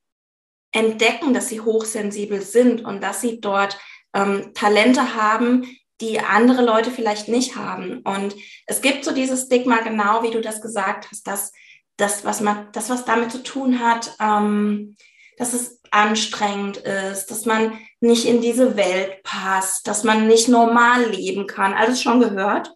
entdecken, 0.72 1.32
dass 1.32 1.48
sie 1.48 1.60
hochsensibel 1.60 2.42
sind 2.42 2.84
und 2.84 3.02
dass 3.02 3.20
sie 3.20 3.40
dort 3.40 3.78
ähm, 4.14 4.52
Talente 4.54 5.14
haben, 5.14 5.64
die 6.00 6.20
andere 6.20 6.62
Leute 6.62 6.90
vielleicht 6.90 7.28
nicht 7.28 7.56
haben. 7.56 8.00
Und 8.00 8.34
es 8.66 8.80
gibt 8.80 9.04
so 9.04 9.12
dieses 9.12 9.46
Stigma, 9.46 9.78
genau 9.78 10.22
wie 10.22 10.30
du 10.30 10.40
das 10.40 10.62
gesagt 10.62 11.08
hast, 11.10 11.26
dass 11.26 11.52
das, 11.96 12.24
was 12.24 12.40
man, 12.40 12.68
das, 12.72 12.90
was 12.90 13.04
damit 13.04 13.32
zu 13.32 13.42
tun 13.42 13.80
hat, 13.80 14.14
ähm, 14.20 14.96
dass 15.36 15.52
es 15.52 15.80
anstrengend 15.90 16.78
ist, 16.78 17.26
dass 17.26 17.46
man 17.46 17.78
nicht 18.00 18.26
in 18.26 18.40
diese 18.40 18.76
Welt 18.76 19.22
passt, 19.22 19.86
dass 19.88 20.04
man 20.04 20.26
nicht 20.26 20.48
normal 20.48 21.06
leben 21.06 21.46
kann. 21.46 21.74
Alles 21.74 22.02
schon 22.02 22.20
gehört. 22.20 22.72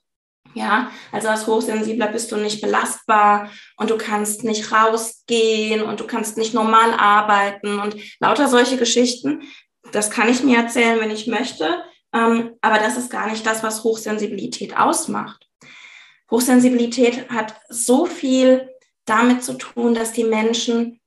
Ja, 0.55 0.91
also 1.13 1.29
als 1.29 1.47
Hochsensibler 1.47 2.09
bist 2.09 2.31
du 2.31 2.37
nicht 2.37 2.61
belastbar 2.61 3.51
und 3.79 3.89
du 3.89 3.97
kannst 3.97 4.45
nicht 4.45 4.71
rausgehen 4.71 5.83
und 5.83 6.01
du 6.01 6.07
kannst 6.07 6.37
nicht 6.37 6.53
normal 6.53 6.93
arbeiten 6.93 7.79
und 7.79 7.97
lauter 8.21 8.49
solche 8.49 8.77
Geschichten. 8.77 9.43
Das 9.93 10.11
kann 10.11 10.29
ich 10.29 10.43
mir 10.43 10.59
erzählen, 10.59 11.01
wenn 11.01 11.11
ich 11.11 11.27
möchte. 11.27 11.83
Ähm, 12.13 12.57
aber 12.61 12.79
das 12.79 12.97
ist 12.97 13.11
gar 13.11 13.31
nicht 13.31 13.47
das, 13.47 13.63
was 13.63 13.85
Hochsensibilität 13.85 14.77
ausmacht. 14.77 15.49
Hochsensibilität 16.31 17.31
hat 17.31 17.55
so 17.69 18.07
viel 18.07 18.71
damit 19.05 19.43
zu 19.45 19.55
tun, 19.55 19.95
dass 19.95 20.13
die 20.13 20.25
Menschen 20.25 21.01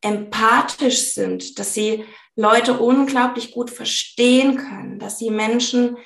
empathisch 0.00 1.14
sind, 1.14 1.58
dass 1.58 1.74
sie 1.74 2.04
Leute 2.36 2.78
unglaublich 2.78 3.52
gut 3.52 3.70
verstehen 3.70 4.56
können, 4.56 4.98
dass 4.98 5.18
sie 5.18 5.30
Menschen 5.30 5.96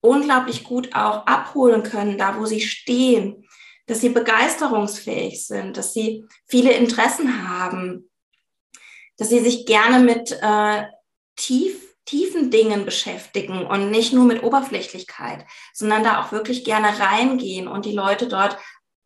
unglaublich 0.00 0.64
gut 0.64 0.94
auch 0.94 1.26
abholen 1.26 1.82
können, 1.82 2.18
da 2.18 2.38
wo 2.38 2.46
sie 2.46 2.60
stehen, 2.60 3.46
dass 3.86 4.00
sie 4.00 4.08
begeisterungsfähig 4.08 5.46
sind, 5.46 5.76
dass 5.76 5.94
sie 5.94 6.24
viele 6.46 6.72
Interessen 6.72 7.48
haben, 7.48 8.10
dass 9.16 9.28
sie 9.28 9.40
sich 9.40 9.64
gerne 9.64 10.04
mit 10.04 10.36
äh, 10.42 10.84
tief, 11.36 11.85
tiefen 12.06 12.50
Dingen 12.50 12.84
beschäftigen 12.84 13.66
und 13.66 13.90
nicht 13.90 14.12
nur 14.12 14.24
mit 14.24 14.42
Oberflächlichkeit, 14.42 15.44
sondern 15.74 16.04
da 16.04 16.22
auch 16.22 16.32
wirklich 16.32 16.64
gerne 16.64 16.98
reingehen 16.98 17.68
und 17.68 17.84
die 17.84 17.92
Leute 17.92 18.28
dort 18.28 18.56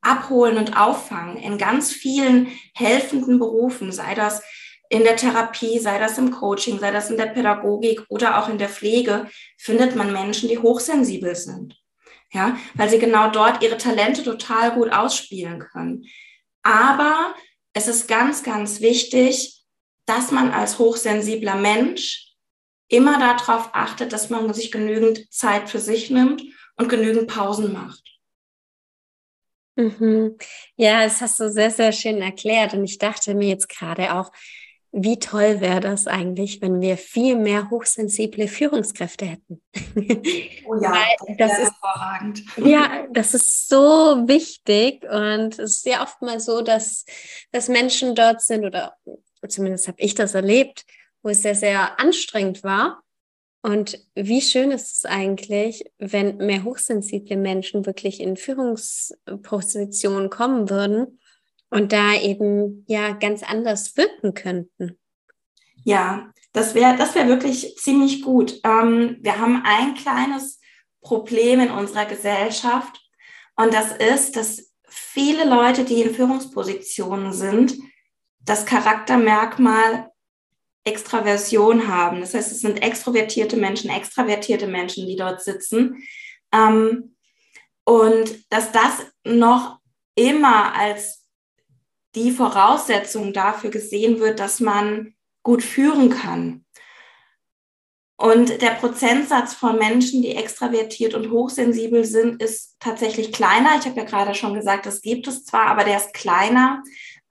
abholen 0.02 0.56
und 0.56 0.76
auffangen 0.76 1.36
in 1.36 1.58
ganz 1.58 1.92
vielen 1.92 2.48
helfenden 2.74 3.38
Berufen, 3.38 3.90
sei 3.90 4.14
das 4.14 4.42
in 4.88 5.04
der 5.04 5.16
Therapie, 5.16 5.78
sei 5.78 5.98
das 5.98 6.18
im 6.18 6.30
Coaching, 6.30 6.78
sei 6.78 6.90
das 6.90 7.10
in 7.10 7.16
der 7.16 7.26
Pädagogik 7.26 8.04
oder 8.08 8.38
auch 8.38 8.48
in 8.48 8.58
der 8.58 8.68
Pflege, 8.68 9.28
findet 9.56 9.94
man 9.94 10.12
Menschen, 10.12 10.48
die 10.48 10.58
hochsensibel 10.58 11.34
sind. 11.34 11.76
Ja, 12.32 12.56
weil 12.74 12.88
sie 12.88 12.98
genau 12.98 13.30
dort 13.30 13.62
ihre 13.62 13.76
Talente 13.76 14.22
total 14.22 14.72
gut 14.72 14.92
ausspielen 14.92 15.58
können. 15.58 16.04
Aber 16.62 17.34
es 17.72 17.88
ist 17.88 18.08
ganz, 18.08 18.42
ganz 18.42 18.80
wichtig, 18.80 19.64
dass 20.06 20.30
man 20.30 20.52
als 20.52 20.78
hochsensibler 20.78 21.56
Mensch 21.56 22.29
immer 22.90 23.18
darauf 23.18 23.70
achtet, 23.72 24.12
dass 24.12 24.30
man 24.30 24.52
sich 24.52 24.70
genügend 24.70 25.32
Zeit 25.32 25.70
für 25.70 25.78
sich 25.78 26.10
nimmt 26.10 26.42
und 26.76 26.88
genügend 26.88 27.28
Pausen 27.28 27.72
macht. 27.72 28.02
Mhm. 29.76 30.36
Ja, 30.76 31.04
das 31.04 31.20
hast 31.20 31.40
du 31.40 31.50
sehr, 31.50 31.70
sehr 31.70 31.92
schön 31.92 32.20
erklärt. 32.20 32.74
Und 32.74 32.84
ich 32.84 32.98
dachte 32.98 33.34
mir 33.34 33.48
jetzt 33.48 33.68
gerade 33.68 34.14
auch, 34.14 34.30
wie 34.92 35.20
toll 35.20 35.60
wäre 35.60 35.78
das 35.78 36.08
eigentlich, 36.08 36.60
wenn 36.60 36.80
wir 36.80 36.96
viel 36.96 37.36
mehr 37.36 37.70
hochsensible 37.70 38.48
Führungskräfte 38.48 39.26
hätten. 39.26 39.62
Oh 40.66 40.80
ja, 40.80 41.04
das, 41.26 41.36
das 41.36 41.58
ist 41.58 41.72
hervorragend. 41.82 42.42
Ja, 42.58 43.06
das 43.10 43.34
ist 43.34 43.68
so 43.68 43.76
wichtig 44.28 45.02
und 45.02 45.58
es 45.58 45.78
ist 45.78 45.86
ja 45.86 46.02
oft 46.02 46.22
mal 46.22 46.38
so, 46.38 46.60
dass, 46.60 47.04
dass 47.50 47.68
Menschen 47.68 48.14
dort 48.14 48.40
sind 48.40 48.64
oder 48.64 48.94
zumindest 49.48 49.88
habe 49.88 50.00
ich 50.00 50.14
das 50.14 50.34
erlebt, 50.34 50.84
wo 51.22 51.30
es 51.30 51.42
sehr, 51.42 51.54
sehr 51.54 52.00
anstrengend 52.00 52.64
war 52.64 53.02
und 53.62 53.98
wie 54.14 54.40
schön 54.40 54.70
ist 54.70 54.96
es 54.96 55.04
eigentlich, 55.04 55.84
wenn 55.98 56.38
mehr 56.38 56.64
hochsensible 56.64 57.36
Menschen 57.36 57.84
wirklich 57.84 58.20
in 58.20 58.36
Führungspositionen 58.38 60.30
kommen 60.30 60.70
würden 60.70 61.20
und 61.68 61.92
da 61.92 62.14
eben 62.14 62.86
ja 62.88 63.12
ganz 63.12 63.42
anders 63.42 63.96
wirken 63.96 64.32
könnten. 64.32 64.98
Ja, 65.84 66.32
das 66.52 66.74
wäre 66.74 66.96
das 66.96 67.14
wäre 67.14 67.28
wirklich 67.28 67.76
ziemlich 67.76 68.22
gut. 68.22 68.60
Ähm, 68.64 69.18
wir 69.20 69.38
haben 69.38 69.62
ein 69.64 69.94
kleines 69.94 70.58
Problem 71.02 71.60
in 71.60 71.70
unserer 71.70 72.06
Gesellschaft 72.06 72.98
und 73.56 73.74
das 73.74 73.92
ist, 73.92 74.36
dass 74.36 74.72
viele 74.88 75.44
Leute, 75.44 75.84
die 75.84 76.00
in 76.00 76.14
Führungspositionen 76.14 77.32
sind, 77.32 77.76
das 78.40 78.64
Charaktermerkmal 78.64 80.09
Extraversion 80.84 81.88
haben. 81.88 82.20
Das 82.20 82.34
heißt, 82.34 82.52
es 82.52 82.60
sind 82.60 82.82
extrovertierte 82.82 83.56
Menschen, 83.56 83.90
extravertierte 83.90 84.66
Menschen, 84.66 85.06
die 85.06 85.16
dort 85.16 85.42
sitzen. 85.42 86.02
Ähm, 86.52 87.16
und 87.84 88.52
dass 88.52 88.72
das 88.72 89.06
noch 89.24 89.78
immer 90.14 90.74
als 90.74 91.26
die 92.14 92.30
Voraussetzung 92.30 93.32
dafür 93.32 93.70
gesehen 93.70 94.20
wird, 94.20 94.40
dass 94.40 94.60
man 94.60 95.14
gut 95.42 95.62
führen 95.62 96.10
kann. 96.10 96.64
Und 98.16 98.60
der 98.60 98.72
Prozentsatz 98.72 99.54
von 99.54 99.78
Menschen, 99.78 100.20
die 100.20 100.34
extravertiert 100.34 101.14
und 101.14 101.30
hochsensibel 101.30 102.04
sind, 102.04 102.42
ist 102.42 102.76
tatsächlich 102.78 103.32
kleiner. 103.32 103.78
Ich 103.78 103.86
habe 103.86 103.96
ja 103.96 104.04
gerade 104.04 104.34
schon 104.34 104.52
gesagt, 104.52 104.84
das 104.84 105.00
gibt 105.00 105.26
es 105.26 105.46
zwar, 105.46 105.68
aber 105.68 105.84
der 105.84 105.96
ist 105.96 106.12
kleiner. 106.12 106.82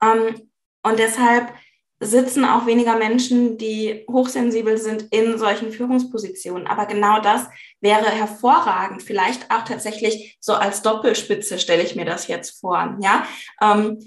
Ähm, 0.02 0.50
und 0.82 0.98
deshalb 0.98 1.52
sitzen 2.00 2.46
auch 2.46 2.66
weniger 2.66 2.96
Menschen, 2.96 3.58
die 3.58 4.06
hochsensibel 4.10 4.78
sind 4.78 5.02
in 5.10 5.38
solchen 5.38 5.70
Führungspositionen. 5.70 6.66
Aber 6.66 6.86
genau 6.86 7.20
das 7.20 7.46
wäre 7.80 8.10
hervorragend. 8.10 9.02
Vielleicht 9.02 9.50
auch 9.50 9.64
tatsächlich 9.64 10.38
so 10.40 10.54
als 10.54 10.80
Doppelspitze 10.80 11.58
stelle 11.58 11.82
ich 11.82 11.96
mir 11.96 12.06
das 12.06 12.26
jetzt 12.26 12.58
vor. 12.58 12.96
Ja, 13.00 13.26
ähm, 13.60 13.98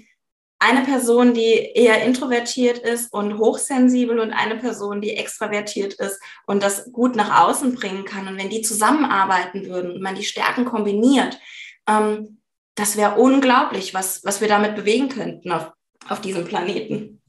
eine 0.58 0.82
Person, 0.82 1.34
die 1.34 1.52
eher 1.74 2.02
introvertiert 2.04 2.78
ist 2.78 3.12
und 3.12 3.38
hochsensibel 3.38 4.18
und 4.18 4.32
eine 4.32 4.56
Person, 4.56 5.00
die 5.00 5.16
extravertiert 5.16 5.94
ist 5.94 6.20
und 6.46 6.62
das 6.62 6.90
gut 6.90 7.16
nach 7.16 7.46
außen 7.46 7.74
bringen 7.74 8.04
kann. 8.04 8.26
Und 8.26 8.38
wenn 8.38 8.48
die 8.48 8.62
zusammenarbeiten 8.62 9.66
würden 9.66 9.92
und 9.92 10.02
man 10.02 10.14
die 10.14 10.24
Stärken 10.24 10.64
kombiniert, 10.64 11.38
ähm, 11.86 12.40
das 12.74 12.96
wäre 12.96 13.16
unglaublich, 13.16 13.94
was, 13.94 14.24
was 14.24 14.40
wir 14.40 14.48
damit 14.48 14.74
bewegen 14.74 15.08
könnten 15.08 15.52
auf, 15.52 15.70
auf 16.08 16.20
diesem 16.20 16.44
Planeten. 16.44 17.20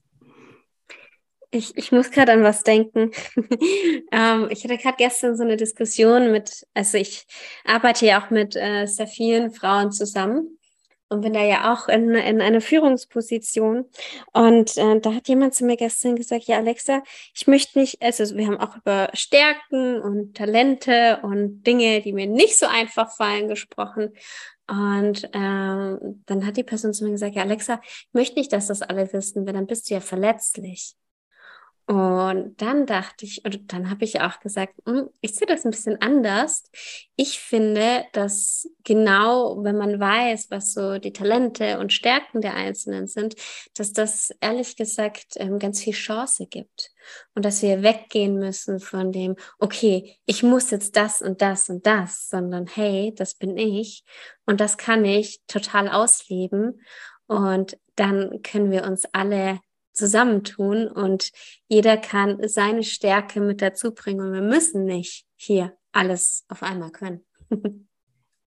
Ich, 1.52 1.78
ich 1.78 1.92
muss 1.92 2.12
gerade 2.12 2.34
an 2.34 2.44
was 2.44 2.64
denken. 2.64 3.12
ähm, 4.12 4.48
ich 4.50 4.64
hatte 4.64 4.78
gerade 4.78 4.98
gestern 4.98 5.38
so 5.38 5.44
eine 5.44 5.58
Diskussion 5.58 6.32
mit, 6.32 6.66
also 6.74 6.98
ich 6.98 7.26
arbeite 7.64 8.06
ja 8.06 8.24
auch 8.24 8.30
mit 8.30 8.56
äh, 8.56 8.86
sehr 8.86 9.08
vielen 9.08 9.52
Frauen 9.52 9.92
zusammen 9.92 10.58
und 11.10 11.22
bin 11.22 11.34
da 11.34 11.44
ja 11.44 11.74
auch 11.74 11.88
in, 11.88 12.16
in 12.16 12.42
einer 12.42 12.62
Führungsposition. 12.62 13.86
Und 14.34 14.78
äh, 14.78 15.00
da 15.00 15.14
hat 15.14 15.28
jemand 15.28 15.54
zu 15.54 15.66
mir 15.66 15.78
gestern 15.78 16.16
gesagt, 16.16 16.46
ja, 16.46 16.58
Alexa, 16.58 17.04
ich 17.34 17.48
möchte 17.48 17.80
nicht, 17.80 18.02
also 18.02 18.36
wir 18.36 18.48
haben 18.48 18.60
auch 18.60 18.76
über 18.78 19.10
Stärken 19.14 20.02
und 20.02 20.36
Talente 20.36 21.20
und 21.22 21.64
Dinge, 21.64 22.02
die 22.02 22.14
mir 22.14 22.28
nicht 22.28 22.58
so 22.58 22.66
einfach 22.66 23.16
fallen, 23.16 23.48
gesprochen. 23.48 24.14
Und 24.68 25.30
ähm, 25.34 26.24
dann 26.26 26.46
hat 26.46 26.58
die 26.58 26.64
Person 26.64 26.94
zu 26.94 27.04
mir 27.06 27.12
gesagt, 27.12 27.36
ja, 27.36 27.44
Alexa, 27.44 27.80
ich 27.84 28.14
möchte 28.14 28.40
nicht, 28.40 28.52
dass 28.52 28.68
das 28.68 28.82
alle 28.82 29.12
wissen, 29.14 29.46
weil 29.46 29.54
dann 29.54 29.68
bist 29.68 29.90
du 29.90 29.94
ja 29.94 30.02
verletzlich. 30.02 30.96
Und 31.88 32.60
dann 32.64 32.88
dachte 32.88 33.26
ich, 33.26 33.46
und 33.46 33.72
dann 33.72 33.92
habe 33.92 34.06
ich 34.06 34.20
auch 34.20 34.40
gesagt, 34.40 34.74
hm, 34.88 35.08
ich 35.22 35.36
sehe 35.36 35.46
das 35.46 35.66
ein 35.66 35.72
bisschen 35.72 36.02
anders. 36.02 36.64
Ich 37.16 37.40
finde, 37.40 38.06
dass 38.12 38.68
genau, 38.84 39.64
wenn 39.64 39.78
man 39.78 40.00
weiß, 40.00 40.48
was 40.50 40.74
so 40.74 40.98
die 40.98 41.14
Talente 41.14 41.78
und 41.78 41.94
Stärken 41.94 42.42
der 42.42 42.56
Einzelnen 42.56 43.06
sind, 43.06 43.36
dass 43.76 43.94
das 43.94 44.32
ehrlich 44.42 44.78
gesagt 44.78 45.34
ähm, 45.36 45.60
ganz 45.60 45.84
viel 45.84 45.94
Chance 45.94 46.48
gibt. 46.48 46.92
Und 47.36 47.46
dass 47.46 47.62
wir 47.62 47.84
weggehen 47.84 48.40
müssen 48.40 48.80
von 48.80 49.12
dem, 49.12 49.36
okay, 49.60 50.18
ich 50.26 50.42
muss 50.42 50.72
jetzt 50.72 50.96
das 50.96 51.22
und 51.22 51.44
das 51.44 51.70
und 51.70 51.86
das, 51.86 52.30
sondern 52.30 52.66
hey, 52.66 53.14
das 53.16 53.36
bin 53.36 53.58
ich 53.58 54.04
und 54.48 54.60
das 54.60 54.78
kann 54.78 55.06
ich 55.06 55.40
total 55.46 55.88
ausleben. 55.90 56.82
Und 57.28 57.78
dann 57.96 58.42
können 58.42 58.72
wir 58.72 58.86
uns 58.86 59.06
alle 59.14 59.60
zusammentun 59.96 60.88
und 60.88 61.32
jeder 61.68 61.98
kann 61.98 62.48
seine 62.48 62.84
Stärke 62.84 63.40
mit 63.40 63.62
dazu 63.62 63.94
bringen 63.94 64.28
und 64.28 64.34
wir 64.34 64.42
müssen 64.42 64.86
nicht 64.86 65.26
hier 65.36 65.76
alles 65.92 66.46
auf 66.50 66.62
einmal 66.62 66.92
können. 66.92 67.26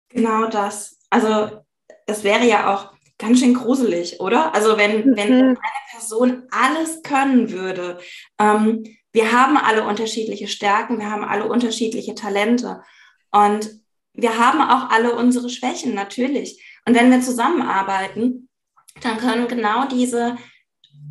genau 0.09 0.49
das. 0.49 0.99
Also 1.11 1.61
das 2.07 2.25
wäre 2.25 2.45
ja 2.47 2.75
auch 2.75 2.93
ganz 3.19 3.41
schön 3.41 3.55
gruselig, 3.55 4.21
oder? 4.21 4.55
Also 4.55 4.77
wenn, 4.77 5.11
mhm. 5.11 5.17
wenn 5.17 5.33
eine 5.33 5.57
Person 5.91 6.43
alles 6.51 7.03
können 7.03 7.51
würde. 7.51 7.99
Ähm, 8.39 8.85
wir 9.13 9.33
haben 9.33 9.57
alle 9.57 9.85
unterschiedliche 9.87 10.49
Stärken, 10.49 10.99
wir 10.99 11.11
haben 11.11 11.25
alle 11.25 11.49
unterschiedliche 11.49 12.15
Talente 12.15 12.83
und 13.31 13.71
wir 14.13 14.39
haben 14.39 14.61
auch 14.61 14.91
alle 14.91 15.15
unsere 15.15 15.51
Schwächen, 15.51 15.95
natürlich. 15.95 16.63
Und 16.87 16.95
wenn 16.95 17.11
wir 17.11 17.21
zusammenarbeiten, 17.21 18.49
dann 19.03 19.19
können 19.19 19.49
genau 19.49 19.87
diese 19.89 20.37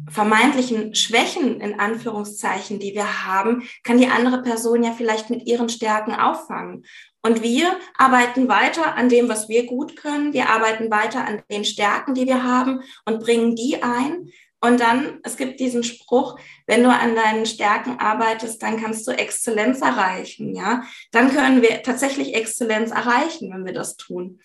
vermeintlichen 0.10 0.96
Schwächen 0.96 1.62
in 1.62 1.80
Anführungszeichen, 1.80 2.80
die 2.80 2.94
wir 2.94 3.26
haben, 3.26 3.64
kann 3.84 3.98
die 3.98 4.08
andere 4.08 4.42
Person 4.42 4.84
ja 4.84 4.92
vielleicht 4.92 5.30
mit 5.30 5.48
ihren 5.48 5.70
Stärken 5.70 6.14
auffangen. 6.14 6.86
Und 7.22 7.42
wir 7.42 7.80
arbeiten 7.98 8.48
weiter 8.48 8.96
an 8.96 9.10
dem, 9.10 9.30
was 9.30 9.50
wir 9.50 9.66
gut 9.66 9.96
können. 9.96 10.34
Wir 10.34 10.50
arbeiten 10.50 10.92
weiter 10.92 11.26
an 11.26 11.42
den 11.50 11.66
Stärken, 11.66 12.14
die 12.14 12.28
wir 12.28 12.44
haben 12.44 12.82
und 13.06 13.20
bringen 13.20 13.56
die 13.56 13.82
ein. 13.82 14.32
Und 14.62 14.80
dann, 14.80 15.20
es 15.24 15.38
gibt 15.38 15.60
diesen 15.60 15.84
Spruch, 15.84 16.40
wenn 16.66 16.84
du 16.84 16.90
an 16.90 17.16
deinen 17.16 17.46
Stärken 17.46 18.00
arbeitest, 18.00 18.62
dann 18.64 18.82
kannst 18.82 19.08
du 19.08 19.12
Exzellenz 19.12 19.82
erreichen, 19.82 20.56
ja. 20.56 20.84
Dann 21.12 21.30
können 21.30 21.62
wir 21.62 21.84
tatsächlich 21.84 22.34
Exzellenz 22.34 22.92
erreichen, 22.92 23.52
wenn 23.52 23.66
wir 23.66 23.74
das 23.74 23.96
tun. 23.96 24.40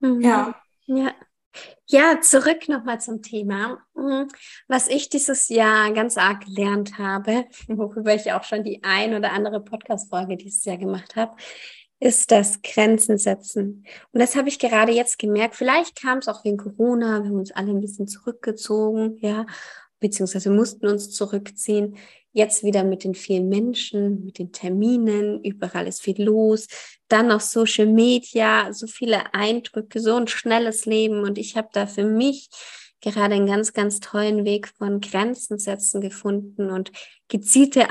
Mhm. 0.00 0.20
Ja. 0.20 0.54
Ja. 0.86 1.12
Ja, 1.86 2.20
zurück 2.20 2.68
nochmal 2.68 3.00
zum 3.00 3.22
Thema. 3.22 3.78
Mhm. 3.94 4.28
Was 4.68 4.88
ich 4.88 5.08
dieses 5.08 5.48
Jahr 5.48 5.92
ganz 5.92 6.16
arg 6.16 6.44
gelernt 6.44 6.98
habe, 6.98 7.44
worüber 7.68 8.14
ich 8.14 8.32
auch 8.32 8.44
schon 8.44 8.64
die 8.64 8.82
ein 8.82 9.14
oder 9.14 9.32
andere 9.32 9.62
Podcast-Folge 9.62 10.36
dieses 10.36 10.64
Jahr 10.64 10.78
gemacht 10.78 11.16
habe, 11.16 11.36
ist 11.98 12.30
das 12.30 12.60
Grenzen 12.62 13.18
setzen. 13.18 13.84
Und 14.12 14.20
das 14.20 14.36
habe 14.36 14.48
ich 14.48 14.58
gerade 14.58 14.92
jetzt 14.92 15.18
gemerkt. 15.18 15.56
Vielleicht 15.56 16.00
kam 16.00 16.18
es 16.18 16.28
auch 16.28 16.44
wegen 16.44 16.58
Corona. 16.58 17.22
Wir 17.22 17.30
haben 17.30 17.38
uns 17.38 17.52
alle 17.52 17.70
ein 17.70 17.80
bisschen 17.80 18.06
zurückgezogen, 18.06 19.16
ja, 19.20 19.46
beziehungsweise 20.00 20.50
mussten 20.50 20.86
uns 20.88 21.10
zurückziehen. 21.10 21.96
Jetzt 22.36 22.64
wieder 22.64 22.84
mit 22.84 23.02
den 23.02 23.14
vielen 23.14 23.48
Menschen, 23.48 24.22
mit 24.26 24.38
den 24.38 24.52
Terminen, 24.52 25.42
überall 25.42 25.86
ist 25.86 26.02
viel 26.02 26.22
los. 26.22 26.66
Dann 27.08 27.28
noch 27.28 27.40
Social 27.40 27.86
Media, 27.86 28.74
so 28.74 28.86
viele 28.86 29.32
Eindrücke, 29.32 30.00
so 30.00 30.16
ein 30.16 30.28
schnelles 30.28 30.84
Leben. 30.84 31.22
Und 31.22 31.38
ich 31.38 31.56
habe 31.56 31.70
da 31.72 31.86
für 31.86 32.04
mich 32.04 32.50
gerade 33.00 33.36
einen 33.36 33.46
ganz, 33.46 33.72
ganz 33.72 34.00
tollen 34.00 34.44
Weg 34.44 34.68
von 34.68 35.00
Grenzen 35.00 35.58
setzen 35.58 36.02
gefunden 36.02 36.68
und 36.68 36.92
gezielte 37.28 37.86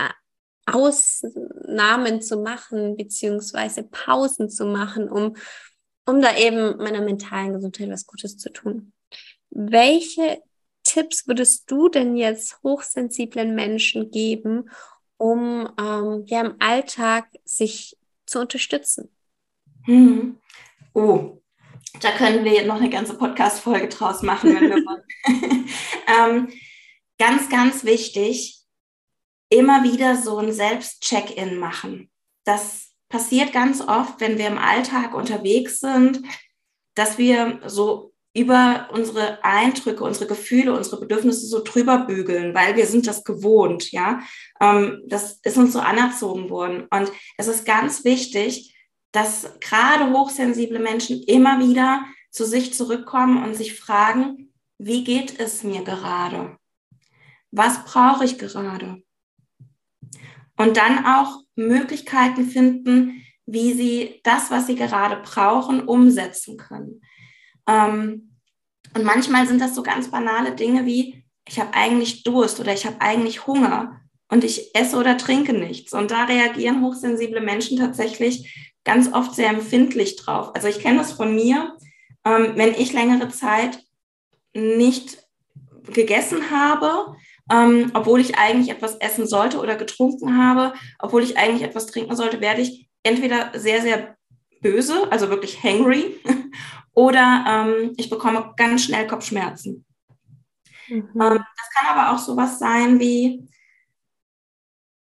Ausnahmen 0.67 2.21
zu 2.21 2.37
machen, 2.37 2.97
beziehungsweise 2.97 3.81
Pausen 3.81 4.51
zu 4.51 4.67
machen, 4.67 5.09
um, 5.09 5.35
um 6.05 6.21
da 6.21 6.37
eben 6.37 6.77
meiner 6.77 7.01
mentalen 7.01 7.53
Gesundheit 7.53 7.89
was 7.89 8.05
Gutes 8.05 8.37
zu 8.37 8.53
tun. 8.53 8.93
Welche 9.49 10.39
Tipps 10.95 11.27
würdest 11.27 11.69
du 11.69 11.89
denn 11.89 12.15
jetzt 12.15 12.63
hochsensiblen 12.63 13.53
Menschen 13.53 14.11
geben, 14.11 14.69
um 15.17 15.69
ähm, 15.77 16.23
ja 16.25 16.39
im 16.39 16.55
Alltag 16.59 17.27
sich 17.43 17.97
zu 18.25 18.39
unterstützen? 18.39 19.09
Hm. 19.83 20.37
Oh, 20.93 21.41
da 21.99 22.11
können 22.13 22.45
wir 22.45 22.65
noch 22.65 22.77
eine 22.77 22.89
ganze 22.89 23.17
Podcast-Folge 23.17 23.89
draus 23.89 24.21
machen, 24.21 24.55
wenn 24.55 24.69
wir 24.69 24.85
wollen. 24.85 25.69
ähm, 26.07 26.53
ganz, 27.19 27.49
ganz 27.49 27.83
wichtig, 27.83 28.61
immer 29.49 29.83
wieder 29.83 30.15
so 30.15 30.37
ein 30.37 30.53
Selbst-Check-In 30.53 31.57
machen. 31.57 32.09
Das 32.45 32.93
passiert 33.09 33.51
ganz 33.51 33.81
oft, 33.81 34.21
wenn 34.21 34.37
wir 34.37 34.47
im 34.47 34.57
Alltag 34.57 35.13
unterwegs 35.13 35.81
sind, 35.81 36.21
dass 36.93 37.17
wir 37.17 37.59
so 37.65 38.14
über 38.35 38.89
unsere 38.91 39.43
Eindrücke, 39.43 40.03
unsere 40.03 40.27
Gefühle, 40.27 40.75
unsere 40.75 40.99
Bedürfnisse 40.99 41.47
so 41.47 41.63
drüber 41.63 41.99
bügeln, 41.99 42.53
weil 42.53 42.75
wir 42.75 42.85
sind 42.85 43.07
das 43.07 43.23
gewohnt, 43.23 43.91
ja. 43.91 44.19
Ähm, 44.59 45.01
das 45.07 45.39
ist 45.43 45.57
uns 45.57 45.71
so 45.71 45.79
anerzogen 45.79 46.49
worden. 46.49 46.85
Und 46.91 47.11
es 47.37 47.47
ist 47.47 47.65
ganz 47.65 48.03
wichtig, 48.03 48.75
dass 49.13 49.47
gerade 49.61 50.11
hochsensible 50.11 50.79
Menschen 50.79 51.23
immer 51.23 51.59
wieder 51.59 52.03
zu 52.29 52.45
sich 52.45 52.73
zurückkommen 52.73 53.41
und 53.41 53.55
sich 53.55 53.79
fragen, 53.79 54.53
wie 54.77 55.05
geht 55.05 55.39
es 55.39 55.63
mir 55.63 55.83
gerade? 55.83 56.57
Was 57.51 57.85
brauche 57.85 58.25
ich 58.25 58.37
gerade? 58.37 59.01
Und 60.57 60.75
dann 60.75 61.05
auch 61.05 61.39
Möglichkeiten 61.55 62.45
finden, 62.45 63.23
wie 63.45 63.73
sie 63.73 64.19
das, 64.23 64.51
was 64.51 64.67
sie 64.67 64.75
gerade 64.75 65.21
brauchen, 65.21 65.87
umsetzen 65.87 66.57
können. 66.57 67.01
Ähm, 67.67 68.37
und 68.93 69.03
manchmal 69.03 69.47
sind 69.47 69.59
das 69.59 69.75
so 69.75 69.83
ganz 69.83 70.09
banale 70.09 70.55
Dinge 70.55 70.85
wie, 70.85 71.23
ich 71.47 71.59
habe 71.59 71.73
eigentlich 71.73 72.23
Durst 72.23 72.59
oder 72.59 72.73
ich 72.73 72.85
habe 72.85 73.01
eigentlich 73.01 73.45
Hunger 73.45 74.01
und 74.29 74.43
ich 74.43 74.75
esse 74.75 74.97
oder 74.97 75.17
trinke 75.17 75.53
nichts. 75.53 75.93
Und 75.93 76.11
da 76.11 76.25
reagieren 76.25 76.83
hochsensible 76.83 77.41
Menschen 77.41 77.77
tatsächlich 77.77 78.71
ganz 78.83 79.11
oft 79.13 79.35
sehr 79.35 79.49
empfindlich 79.49 80.15
drauf. 80.15 80.55
Also 80.55 80.67
ich 80.67 80.79
kenne 80.79 80.99
das 80.99 81.11
von 81.11 81.35
mir, 81.35 81.75
ähm, 82.23 82.53
wenn 82.55 82.73
ich 82.73 82.93
längere 82.93 83.29
Zeit 83.29 83.79
nicht 84.53 85.17
gegessen 85.91 86.49
habe, 86.49 87.15
ähm, 87.51 87.91
obwohl 87.93 88.19
ich 88.19 88.37
eigentlich 88.37 88.69
etwas 88.69 88.95
essen 88.95 89.27
sollte 89.27 89.59
oder 89.59 89.75
getrunken 89.75 90.37
habe, 90.37 90.73
obwohl 90.99 91.23
ich 91.23 91.37
eigentlich 91.37 91.61
etwas 91.61 91.85
trinken 91.85 92.15
sollte, 92.15 92.41
werde 92.41 92.61
ich 92.61 92.89
entweder 93.03 93.51
sehr, 93.53 93.81
sehr 93.81 94.15
böse, 94.61 95.11
also 95.11 95.29
wirklich 95.29 95.61
hangry, 95.63 96.19
oder 96.95 97.45
ähm, 97.47 97.93
ich 97.97 98.09
bekomme 98.09 98.53
ganz 98.57 98.85
schnell 98.85 99.05
Kopfschmerzen. 99.05 99.85
Mhm. 100.87 101.09
Ähm, 101.13 101.13
das 101.13 101.69
kann 101.75 101.95
aber 101.95 102.13
auch 102.15 102.19
sowas 102.19 102.57
sein 102.57 102.99
wie, 102.99 103.47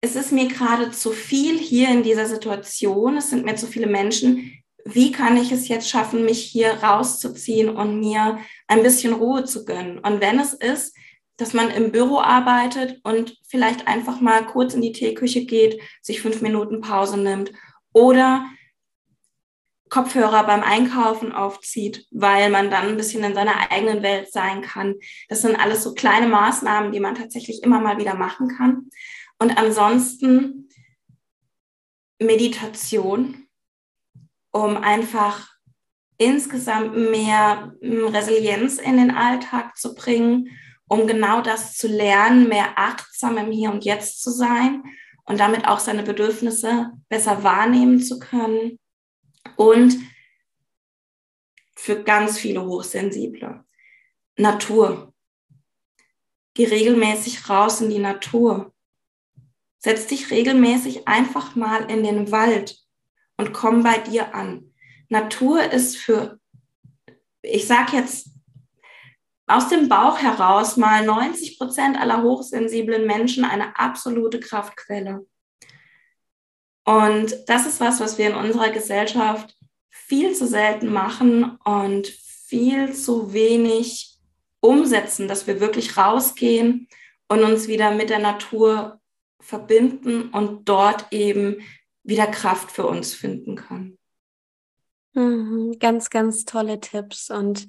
es 0.01 0.17
ist 0.17 0.33
mir 0.33 0.49
gerade 0.49 0.91
zu 0.93 1.11
viel 1.11 1.59
hier 1.59 1.91
in 1.91 2.03
dieser 2.03 2.27
Situation, 2.27 3.19
es 3.19 3.31
sind 3.31 3.45
mir 3.45 3.57
zu 3.57 3.67
viele 3.67 3.87
Menschen. 3.87 4.53
Wie 4.87 5.13
kann 5.13 5.37
ich 5.37 5.53
es 5.53 5.69
jetzt 5.69 5.91
schaffen, 5.91 6.25
mich 6.25 6.43
hier 6.43 6.73
rauszuziehen 6.83 7.69
und 7.69 8.01
mir 8.01 8.39
ein 8.67 8.83
bisschen 8.83 9.13
Ruhe 9.13 9.45
zu 9.45 9.67
gönnen? 9.67 9.99
Und 9.99 10.23
wenn 10.23 10.39
es 10.39 10.55
ist, 10.55 10.97
dass 11.37 11.53
man 11.53 11.71
im 11.71 11.93
Büro 11.93 12.19
arbeitet 12.19 13.01
und 13.03 13.37
vielleicht 13.47 13.89
einfach 13.89 14.21
mal 14.21 14.47
kurz 14.47 14.75
in 14.75 14.83
die 14.83 14.93
Teeküche 14.93 15.45
geht, 15.45 15.81
sich 16.01 16.23
fünf 16.23 16.41
Minuten 16.41 16.81
Pause 16.81 17.19
nimmt 17.19 17.53
oder 17.93 18.47
Kopfhörer 19.91 20.45
beim 20.45 20.63
Einkaufen 20.63 21.33
aufzieht, 21.33 22.07
weil 22.11 22.49
man 22.49 22.71
dann 22.71 22.89
ein 22.89 22.97
bisschen 22.97 23.25
in 23.25 23.35
seiner 23.35 23.71
eigenen 23.71 24.03
Welt 24.03 24.33
sein 24.33 24.63
kann. 24.63 24.95
Das 25.29 25.43
sind 25.43 25.57
alles 25.57 25.83
so 25.83 25.95
kleine 25.95 26.29
Maßnahmen, 26.29 26.93
die 26.93 27.01
man 27.01 27.17
tatsächlich 27.17 27.63
immer 27.63 27.81
mal 27.81 27.99
wieder 27.99 28.15
machen 28.15 28.49
kann. 28.57 28.89
Und 29.39 29.59
ansonsten 29.59 30.69
Meditation, 32.21 33.49
um 34.53 34.77
einfach 34.77 35.49
insgesamt 36.19 36.97
mehr 36.97 37.75
Resilienz 37.83 38.79
in 38.79 38.99
den 38.99 39.11
Alltag 39.11 39.77
zu 39.77 39.95
bringen, 39.95 40.51
um 40.87 41.07
genau 41.07 41.41
das 41.41 41.77
zu 41.77 41.89
lernen, 41.89 42.49
mehr 42.49 42.73
achtsam 42.77 43.39
im 43.39 43.51
Hier 43.51 43.71
und 43.71 43.85
Jetzt 43.85 44.23
zu 44.23 44.31
sein 44.31 44.83
und 45.25 45.41
damit 45.41 45.67
auch 45.67 45.79
seine 45.79 46.03
Bedürfnisse 46.03 46.91
besser 47.09 47.43
wahrnehmen 47.43 48.03
zu 48.03 48.19
können. 48.19 48.79
Und 49.57 49.97
für 51.75 52.03
ganz 52.03 52.39
viele 52.39 52.65
Hochsensible. 52.65 53.65
Natur. 54.37 55.15
Geh 56.55 56.67
regelmäßig 56.67 57.49
raus 57.49 57.81
in 57.81 57.91
die 57.91 57.99
Natur. 57.99 58.75
Setz 59.79 60.07
dich 60.07 60.31
regelmäßig 60.31 61.09
einfach 61.09 61.57
mal 61.57 61.91
in 61.91 62.03
den 62.03 62.31
Wald 62.33 62.79
und 63.39 63.53
komm 63.53 63.83
bei 63.83 63.99
dir 63.99 64.35
an. 64.35 64.75
Natur 65.09 65.63
ist 65.73 65.97
für, 65.97 66.39
ich 67.43 67.67
sag 67.67 67.93
jetzt 67.93 68.29
aus 69.47 69.69
dem 69.69 69.89
Bauch 69.89 70.19
heraus 70.19 70.77
mal 70.77 71.05
90 71.05 71.59
Prozent 71.59 71.99
aller 71.99 72.23
hochsensiblen 72.23 73.07
Menschen 73.07 73.45
eine 73.45 73.77
absolute 73.79 74.39
Kraftquelle. 74.39 75.27
Und 76.91 77.37
das 77.47 77.67
ist 77.67 77.79
was, 77.79 78.01
was 78.01 78.19
wir 78.19 78.31
in 78.31 78.35
unserer 78.35 78.71
Gesellschaft 78.71 79.57
viel 79.91 80.35
zu 80.35 80.45
selten 80.49 80.93
machen 80.93 81.57
und 81.65 82.09
viel 82.09 82.93
zu 82.95 83.33
wenig 83.33 84.19
umsetzen, 84.59 85.29
dass 85.29 85.47
wir 85.47 85.61
wirklich 85.61 85.97
rausgehen 85.97 86.89
und 87.29 87.45
uns 87.45 87.69
wieder 87.69 87.93
mit 87.93 88.11
der 88.11 88.19
Natur 88.19 88.99
verbinden 89.39 90.31
und 90.31 90.69
dort 90.69 91.13
eben 91.13 91.61
wieder 92.03 92.27
Kraft 92.27 92.73
für 92.73 92.89
uns 92.89 93.15
finden 93.15 93.55
können. 93.55 93.97
Mhm, 95.13 95.77
ganz, 95.79 96.11
ganz 96.11 96.45
tolle 96.45 96.81
Tipps. 96.81 97.31
Und 97.31 97.69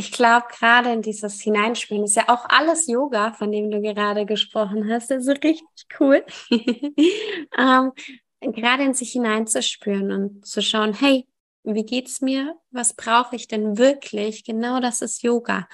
ich 0.00 0.12
glaube, 0.12 0.46
gerade 0.48 0.90
in 0.92 1.02
dieses 1.02 1.42
Hineinspielen 1.42 2.04
ist 2.04 2.16
ja 2.16 2.30
auch 2.30 2.46
alles 2.48 2.86
Yoga, 2.86 3.34
von 3.34 3.52
dem 3.52 3.70
du 3.70 3.82
gerade 3.82 4.24
gesprochen 4.24 4.90
hast. 4.90 5.12
Also 5.12 5.32
richtig 5.32 5.86
cool. 6.00 6.24
ähm, 6.50 7.92
gerade 8.40 8.84
in 8.84 8.94
sich 8.94 9.12
hineinzuspüren 9.12 10.10
und 10.10 10.46
zu 10.46 10.62
schauen, 10.62 10.94
hey, 10.94 11.26
wie 11.64 11.84
geht's 11.84 12.22
mir? 12.22 12.56
Was 12.70 12.94
brauche 12.94 13.36
ich 13.36 13.46
denn 13.46 13.76
wirklich? 13.76 14.42
Genau 14.44 14.80
das 14.80 15.02
ist 15.02 15.22
Yoga. 15.22 15.68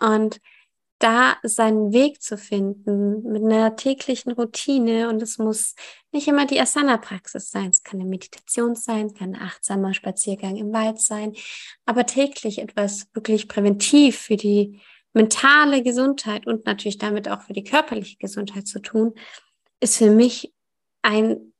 Und 0.00 0.40
da 0.98 1.36
seinen 1.42 1.92
Weg 1.92 2.22
zu 2.22 2.36
finden 2.36 3.22
mit 3.22 3.42
einer 3.42 3.76
täglichen 3.76 4.32
Routine. 4.32 5.08
Und 5.08 5.22
es 5.22 5.38
muss 5.38 5.74
nicht 6.12 6.28
immer 6.28 6.46
die 6.46 6.60
Asana-Praxis 6.60 7.50
sein. 7.50 7.70
Es 7.70 7.82
kann 7.82 8.00
eine 8.00 8.08
Meditation 8.08 8.74
sein, 8.74 9.06
es 9.06 9.14
kann 9.14 9.34
ein 9.34 9.42
achtsamer 9.42 9.94
Spaziergang 9.94 10.56
im 10.56 10.72
Wald 10.72 11.00
sein. 11.00 11.34
Aber 11.86 12.06
täglich 12.06 12.58
etwas 12.58 13.06
wirklich 13.14 13.48
präventiv 13.48 14.18
für 14.18 14.36
die 14.36 14.80
mentale 15.12 15.82
Gesundheit 15.82 16.46
und 16.46 16.66
natürlich 16.66 16.98
damit 16.98 17.28
auch 17.28 17.42
für 17.42 17.52
die 17.52 17.64
körperliche 17.64 18.16
Gesundheit 18.18 18.66
zu 18.66 18.80
tun, 18.80 19.14
ist 19.80 19.96
für 19.96 20.10
mich 20.10 20.52
ein 21.02 21.52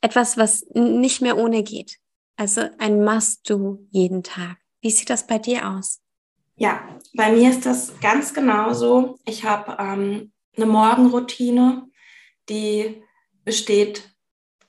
etwas, 0.00 0.36
was 0.36 0.66
nicht 0.74 1.20
mehr 1.20 1.38
ohne 1.38 1.62
geht. 1.62 1.98
Also 2.36 2.62
ein 2.78 3.04
Must-Do 3.04 3.86
jeden 3.90 4.22
Tag. 4.22 4.56
Wie 4.80 4.90
sieht 4.90 5.10
das 5.10 5.26
bei 5.26 5.38
dir 5.38 5.68
aus? 5.68 6.00
Ja, 6.56 7.00
bei 7.14 7.32
mir 7.32 7.50
ist 7.50 7.66
das 7.66 7.98
ganz 8.00 8.34
genauso. 8.34 9.18
Ich 9.24 9.44
habe 9.44 9.76
ähm, 9.78 10.32
eine 10.56 10.66
Morgenroutine, 10.66 11.88
die 12.48 13.02
besteht 13.44 14.10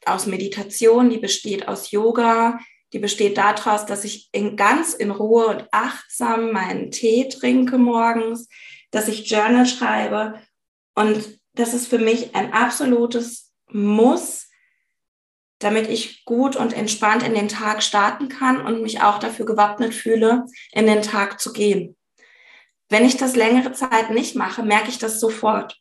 aus 0.05 0.25
Meditation, 0.25 1.09
die 1.09 1.17
besteht 1.17 1.67
aus 1.67 1.91
Yoga, 1.91 2.59
die 2.93 2.99
besteht 2.99 3.37
daraus, 3.37 3.85
dass 3.85 4.03
ich 4.03 4.29
in, 4.31 4.55
ganz 4.55 4.93
in 4.93 5.11
Ruhe 5.11 5.47
und 5.47 5.67
achtsam 5.71 6.51
meinen 6.51 6.91
Tee 6.91 7.27
trinke 7.27 7.77
morgens, 7.77 8.47
dass 8.91 9.07
ich 9.07 9.29
Journal 9.29 9.65
schreibe. 9.65 10.39
Und 10.95 11.39
das 11.53 11.73
ist 11.73 11.87
für 11.87 11.97
mich 11.97 12.35
ein 12.35 12.53
absolutes 12.53 13.51
Muss, 13.69 14.47
damit 15.63 15.89
ich 15.89 16.25
gut 16.25 16.55
und 16.55 16.73
entspannt 16.73 17.23
in 17.23 17.33
den 17.33 17.47
Tag 17.47 17.81
starten 17.81 18.29
kann 18.29 18.65
und 18.65 18.81
mich 18.81 19.01
auch 19.01 19.19
dafür 19.19 19.45
gewappnet 19.45 19.93
fühle, 19.93 20.45
in 20.71 20.85
den 20.85 21.01
Tag 21.01 21.39
zu 21.39 21.53
gehen. 21.53 21.95
Wenn 22.89 23.05
ich 23.05 23.17
das 23.17 23.35
längere 23.35 23.71
Zeit 23.71 24.11
nicht 24.11 24.35
mache, 24.35 24.63
merke 24.63 24.89
ich 24.89 24.99
das 24.99 25.19
sofort. 25.19 25.79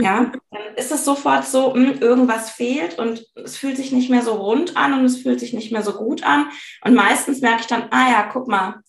Ja, 0.00 0.30
dann 0.52 0.74
ist 0.76 0.92
es 0.92 1.04
sofort 1.04 1.44
so, 1.44 1.74
hm, 1.74 2.00
irgendwas 2.00 2.50
fehlt 2.50 2.98
und 2.98 3.26
es 3.34 3.56
fühlt 3.56 3.76
sich 3.76 3.90
nicht 3.90 4.10
mehr 4.10 4.22
so 4.22 4.34
rund 4.34 4.76
an 4.76 4.94
und 4.94 5.04
es 5.04 5.20
fühlt 5.20 5.40
sich 5.40 5.52
nicht 5.52 5.72
mehr 5.72 5.82
so 5.82 5.92
gut 5.92 6.22
an. 6.22 6.50
Und 6.84 6.94
meistens 6.94 7.40
merke 7.40 7.62
ich 7.62 7.66
dann, 7.66 7.88
ah 7.90 8.08
ja, 8.10 8.30
guck 8.32 8.46
mal, 8.46 8.80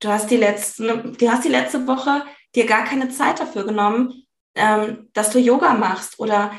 du 0.00 0.08
hast 0.08 0.30
die 0.30 0.36
letzten, 0.36 1.16
du 1.16 1.30
hast 1.30 1.44
die 1.44 1.48
letzte 1.48 1.86
Woche 1.86 2.24
dir 2.56 2.66
gar 2.66 2.84
keine 2.84 3.08
Zeit 3.08 3.38
dafür 3.38 3.64
genommen, 3.64 4.26
ähm, 4.56 5.08
dass 5.12 5.30
du 5.30 5.38
Yoga 5.38 5.74
machst 5.74 6.18
oder 6.18 6.52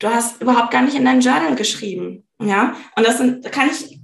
du 0.00 0.08
hast 0.08 0.42
überhaupt 0.42 0.72
gar 0.72 0.82
nicht 0.82 0.96
in 0.96 1.04
dein 1.04 1.20
Journal 1.20 1.54
geschrieben. 1.54 2.26
Ja, 2.40 2.74
und 2.96 3.06
das 3.06 3.18
sind, 3.18 3.44
da 3.44 3.50
kann 3.50 3.70
ich 3.70 4.00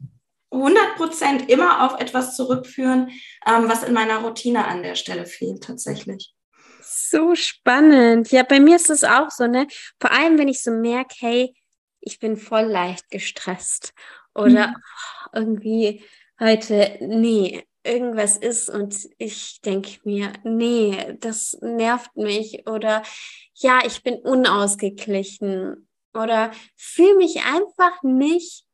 100 0.53 0.97
Prozent 0.97 1.51
immer 1.51 1.85
auf 1.85 2.01
etwas 2.01 2.37
zurückführen, 2.37 3.11
ähm, 3.47 3.69
was 3.69 3.83
in 3.83 3.93
meiner 3.93 4.19
Routine 4.19 4.67
an 4.67 4.83
der 4.83 4.95
Stelle 4.95 5.27
fehlt, 5.27 5.65
tatsächlich. 5.65 6.35
So 6.83 7.35
spannend. 7.35 8.31
Ja, 8.31 8.43
bei 8.43 8.61
mir 8.61 8.77
ist 8.77 8.91
es 8.91 9.05
auch 9.05 9.31
so, 9.31 9.47
ne? 9.47 9.67
Vor 10.01 10.13
allem, 10.13 10.39
wenn 10.39 10.49
ich 10.49 10.63
so 10.63 10.71
merke, 10.71 11.15
hey, 11.19 11.55
ich 12.01 12.19
bin 12.21 12.37
voll 12.37 12.65
leicht 12.65 13.11
gestresst 13.11 13.93
oder 14.35 14.69
mhm. 14.69 14.75
irgendwie 15.33 16.05
heute, 16.39 16.99
nee, 17.01 17.67
irgendwas 17.85 18.37
ist 18.37 18.69
und 18.69 19.09
ich 19.19 19.61
denke 19.63 19.99
mir, 20.05 20.33
nee, 20.45 21.17
das 21.21 21.57
nervt 21.61 22.17
mich 22.17 22.67
oder 22.67 23.03
ja, 23.57 23.81
ich 23.85 24.03
bin 24.03 24.17
unausgeglichen 24.17 25.89
oder 26.13 26.53
fühle 26.77 27.17
mich 27.17 27.45
einfach 27.45 28.03
nicht 28.03 28.67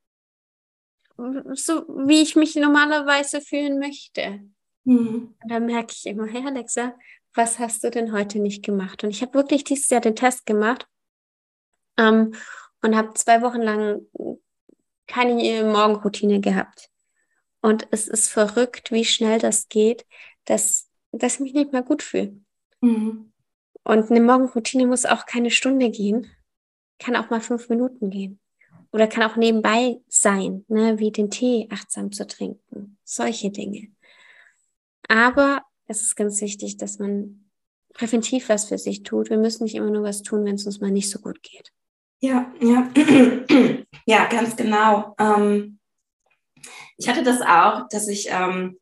so, 1.54 1.86
wie 2.06 2.22
ich 2.22 2.36
mich 2.36 2.56
normalerweise 2.56 3.40
fühlen 3.40 3.78
möchte. 3.78 4.40
Mhm. 4.84 5.34
Und 5.40 5.50
dann 5.50 5.66
merke 5.66 5.92
ich 5.92 6.06
immer, 6.06 6.26
hey 6.26 6.44
Alexa, 6.44 6.96
was 7.34 7.58
hast 7.58 7.84
du 7.84 7.90
denn 7.90 8.12
heute 8.12 8.38
nicht 8.40 8.64
gemacht? 8.64 9.04
Und 9.04 9.10
ich 9.10 9.22
habe 9.22 9.34
wirklich 9.34 9.64
dieses 9.64 9.88
Jahr 9.88 10.00
den 10.00 10.16
Test 10.16 10.46
gemacht 10.46 10.86
ähm, 11.96 12.34
und 12.82 12.96
habe 12.96 13.14
zwei 13.14 13.42
Wochen 13.42 13.62
lang 13.62 14.02
keine 15.06 15.64
Morgenroutine 15.64 16.40
gehabt. 16.40 16.90
Und 17.60 17.86
es 17.90 18.08
ist 18.08 18.28
verrückt, 18.28 18.90
wie 18.90 19.04
schnell 19.04 19.38
das 19.38 19.68
geht, 19.68 20.04
dass, 20.46 20.88
dass 21.12 21.34
ich 21.34 21.40
mich 21.40 21.54
nicht 21.54 21.72
mehr 21.72 21.82
gut 21.82 22.02
fühle. 22.02 22.36
Mhm. 22.80 23.31
Und 23.84 24.10
eine 24.10 24.20
Morgenroutine 24.20 24.86
muss 24.86 25.04
auch 25.04 25.26
keine 25.26 25.50
Stunde 25.50 25.90
gehen, 25.90 26.30
kann 26.98 27.16
auch 27.16 27.30
mal 27.30 27.40
fünf 27.40 27.68
Minuten 27.68 28.10
gehen. 28.10 28.38
Oder 28.92 29.06
kann 29.06 29.22
auch 29.22 29.36
nebenbei 29.36 30.00
sein, 30.08 30.64
ne, 30.68 30.98
wie 30.98 31.10
den 31.10 31.30
Tee 31.30 31.66
achtsam 31.70 32.12
zu 32.12 32.26
trinken. 32.26 32.98
Solche 33.04 33.50
Dinge. 33.50 33.88
Aber 35.08 35.62
es 35.86 36.02
ist 36.02 36.14
ganz 36.14 36.40
wichtig, 36.40 36.76
dass 36.76 36.98
man 36.98 37.50
präventiv 37.94 38.48
was 38.48 38.66
für 38.66 38.78
sich 38.78 39.02
tut. 39.02 39.30
Wir 39.30 39.38
müssen 39.38 39.64
nicht 39.64 39.74
immer 39.74 39.90
nur 39.90 40.04
was 40.04 40.22
tun, 40.22 40.44
wenn 40.44 40.54
es 40.54 40.66
uns 40.66 40.80
mal 40.80 40.90
nicht 40.90 41.10
so 41.10 41.18
gut 41.18 41.42
geht. 41.42 41.72
Ja, 42.20 42.52
ja, 42.60 42.88
ja, 44.06 44.26
ganz 44.26 44.56
genau. 44.56 45.14
Ähm, 45.18 45.78
ich 46.96 47.08
hatte 47.08 47.24
das 47.24 47.40
auch, 47.40 47.88
dass 47.88 48.08
ich, 48.08 48.28
ähm, 48.30 48.78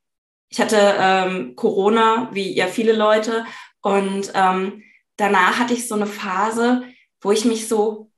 ich 0.51 0.61
hatte 0.61 0.77
ähm, 0.99 1.57
Corona, 1.57 2.29
wie 2.33 2.55
ja 2.55 2.67
viele 2.67 2.93
Leute, 2.93 3.47
und 3.81 4.31
ähm, 4.35 4.83
danach 5.21 5.59
hatte 5.59 5.75
ich 5.75 5.87
so 5.87 5.95
eine 5.95 6.07
Phase, 6.07 6.85
wo 7.21 7.31
ich 7.33 7.45
mich 7.45 7.69
so 7.69 8.11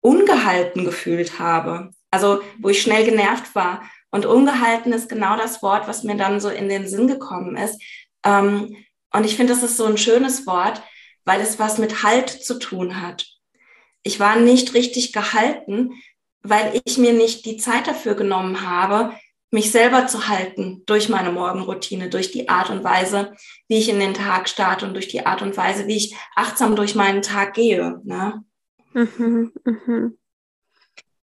ungehalten 0.00 0.84
gefühlt 0.84 1.38
habe. 1.38 1.90
Also 2.10 2.42
wo 2.60 2.68
ich 2.68 2.80
schnell 2.80 3.04
genervt 3.04 3.54
war. 3.54 3.82
Und 4.10 4.26
ungehalten 4.26 4.92
ist 4.92 5.08
genau 5.08 5.36
das 5.36 5.62
Wort, 5.62 5.88
was 5.88 6.04
mir 6.04 6.16
dann 6.16 6.40
so 6.40 6.48
in 6.48 6.68
den 6.68 6.86
Sinn 6.86 7.08
gekommen 7.08 7.56
ist. 7.56 7.82
Ähm, 8.24 8.76
und 9.12 9.26
ich 9.26 9.36
finde, 9.36 9.52
das 9.52 9.62
ist 9.62 9.76
so 9.76 9.86
ein 9.86 9.98
schönes 9.98 10.46
Wort, 10.46 10.82
weil 11.24 11.40
es 11.40 11.58
was 11.58 11.78
mit 11.78 12.02
Halt 12.02 12.30
zu 12.30 12.58
tun 12.58 13.00
hat. 13.00 13.26
Ich 14.02 14.20
war 14.20 14.36
nicht 14.36 14.74
richtig 14.74 15.12
gehalten, 15.12 15.92
weil 16.42 16.80
ich 16.84 16.98
mir 16.98 17.12
nicht 17.12 17.44
die 17.46 17.56
Zeit 17.56 17.88
dafür 17.88 18.14
genommen 18.14 18.60
habe, 18.68 19.14
mich 19.54 19.70
selber 19.70 20.06
zu 20.06 20.28
halten 20.28 20.82
durch 20.84 21.08
meine 21.08 21.32
Morgenroutine, 21.32 22.10
durch 22.10 22.30
die 22.32 22.48
Art 22.48 22.68
und 22.70 22.84
Weise, 22.84 23.32
wie 23.68 23.78
ich 23.78 23.88
in 23.88 24.00
den 24.00 24.12
Tag 24.12 24.48
starte 24.48 24.84
und 24.84 24.94
durch 24.94 25.08
die 25.08 25.24
Art 25.24 25.40
und 25.40 25.56
Weise, 25.56 25.86
wie 25.86 25.96
ich 25.96 26.14
achtsam 26.34 26.76
durch 26.76 26.94
meinen 26.94 27.22
Tag 27.22 27.54
gehe. 27.54 28.00
Ne? 28.04 28.44
Mhm, 28.92 29.52
mhm. 29.64 30.18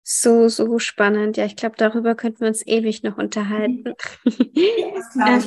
So, 0.01 0.47
so 0.47 0.79
spannend. 0.79 1.37
Ja, 1.37 1.45
ich 1.45 1.55
glaube, 1.55 1.75
darüber 1.77 2.15
könnten 2.15 2.41
wir 2.41 2.47
uns 2.47 2.65
ewig 2.65 3.03
noch 3.03 3.17
unterhalten. 3.17 3.93
Ja, 4.53 4.91
das 4.95 5.13
glaube 5.13 5.37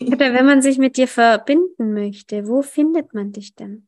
ich. 0.00 0.12
Oder 0.12 0.32
wenn 0.34 0.46
man 0.46 0.62
sich 0.62 0.78
mit 0.78 0.96
dir 0.96 1.08
verbinden 1.08 1.94
möchte, 1.94 2.46
wo 2.46 2.62
findet 2.62 3.14
man 3.14 3.32
dich 3.32 3.54
denn? 3.54 3.87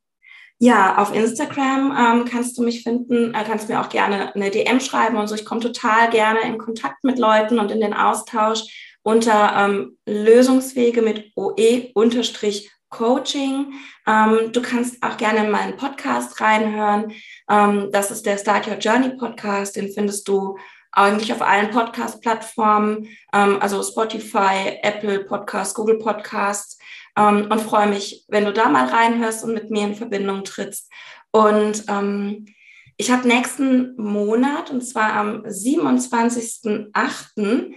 Ja, 0.63 0.99
auf 0.99 1.15
Instagram 1.15 1.97
ähm, 1.99 2.27
kannst 2.27 2.59
du 2.59 2.63
mich 2.63 2.83
finden, 2.83 3.33
äh, 3.33 3.45
kannst 3.47 3.71
mir 3.71 3.81
auch 3.81 3.89
gerne 3.89 4.35
eine 4.35 4.51
DM 4.51 4.79
schreiben 4.81 5.17
und 5.17 5.27
so. 5.27 5.35
Ich 5.35 5.47
komme 5.47 5.63
total 5.63 6.11
gerne 6.11 6.41
in 6.43 6.59
Kontakt 6.59 7.03
mit 7.03 7.19
Leuten 7.19 7.59
und 7.59 7.71
in 7.71 7.81
den 7.81 7.95
Austausch 7.95 8.95
unter 9.03 9.55
ähm, 9.57 9.97
Lösungswege 10.05 11.01
mit 11.01 11.33
OE-Coaching. 11.35 11.97
Ähm, 14.07 14.53
du 14.53 14.61
kannst 14.61 15.03
auch 15.03 15.17
gerne 15.17 15.47
in 15.47 15.51
meinen 15.51 15.79
Podcast 15.79 16.39
reinhören. 16.43 17.15
Ähm, 17.49 17.89
das 17.91 18.11
ist 18.11 18.27
der 18.27 18.37
Start 18.37 18.67
Your 18.67 18.77
Journey 18.77 19.17
Podcast. 19.17 19.77
Den 19.77 19.91
findest 19.91 20.29
du 20.29 20.59
eigentlich 20.93 21.33
auf 21.33 21.41
allen 21.41 21.71
Podcast-Plattformen, 21.71 23.09
ähm, 23.33 23.57
also 23.61 23.83
Spotify, 23.83 24.79
Apple 24.83 25.21
Podcasts, 25.25 25.73
Google 25.73 25.99
Podcasts 25.99 26.77
ähm, 27.17 27.49
und 27.51 27.61
freue 27.61 27.89
mich, 27.89 28.25
wenn 28.29 28.45
du 28.45 28.53
da 28.53 28.69
mal 28.69 28.87
reinhörst 28.87 29.43
und 29.45 29.55
mit 29.55 29.71
mir 29.71 29.87
in 29.87 29.95
Verbindung 29.95 30.45
trittst. 30.45 30.91
Und 31.31 31.85
ähm, 31.89 32.47
ich 32.97 33.11
habe 33.11 33.27
nächsten 33.27 33.97
Monat, 33.97 34.71
und 34.71 34.83
zwar 34.83 35.15
am 35.15 35.43
27.08., 35.45 37.73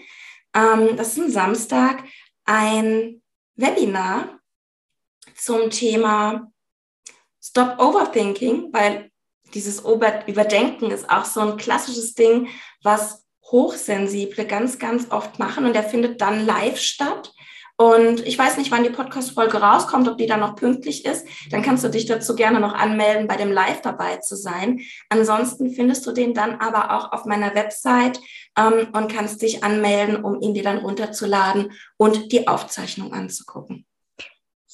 ähm, 0.55 0.97
das 0.97 1.13
ist 1.13 1.19
ein 1.19 1.31
Samstag, 1.31 2.03
ein 2.45 3.21
Webinar 3.55 4.39
zum 5.35 5.69
Thema 5.69 6.51
Stop 7.41 7.79
Overthinking, 7.79 8.69
weil 8.71 9.09
dieses 9.53 9.81
Überdenken 9.81 10.91
ist 10.91 11.09
auch 11.09 11.25
so 11.25 11.41
ein 11.41 11.57
klassisches 11.57 12.13
Ding, 12.13 12.47
was 12.83 13.25
Hochsensible 13.51 14.45
ganz, 14.45 14.79
ganz 14.79 15.11
oft 15.11 15.39
machen 15.39 15.65
und 15.65 15.73
der 15.73 15.83
findet 15.83 16.21
dann 16.21 16.45
live 16.45 16.79
statt. 16.79 17.32
Und 17.75 18.25
ich 18.25 18.37
weiß 18.37 18.57
nicht, 18.57 18.69
wann 18.69 18.83
die 18.83 18.91
Podcast-Folge 18.91 19.57
rauskommt, 19.57 20.07
ob 20.07 20.17
die 20.17 20.27
dann 20.27 20.41
noch 20.41 20.55
pünktlich 20.55 21.05
ist. 21.05 21.25
Dann 21.49 21.63
kannst 21.63 21.83
du 21.83 21.89
dich 21.89 22.05
dazu 22.05 22.35
gerne 22.35 22.59
noch 22.59 22.73
anmelden, 22.73 23.27
bei 23.27 23.35
dem 23.35 23.51
Live 23.51 23.81
dabei 23.81 24.17
zu 24.17 24.35
sein. 24.35 24.81
Ansonsten 25.09 25.71
findest 25.71 26.05
du 26.05 26.11
den 26.11 26.33
dann 26.35 26.59
aber 26.59 26.95
auch 26.95 27.11
auf 27.11 27.25
meiner 27.25 27.55
Website 27.55 28.19
ähm, 28.57 28.89
und 28.93 29.11
kannst 29.11 29.41
dich 29.41 29.63
anmelden, 29.63 30.23
um 30.23 30.39
ihn 30.39 30.53
dir 30.53 30.63
dann 30.63 30.77
runterzuladen 30.77 31.71
und 31.97 32.31
die 32.31 32.47
Aufzeichnung 32.47 33.11
anzugucken. 33.11 33.85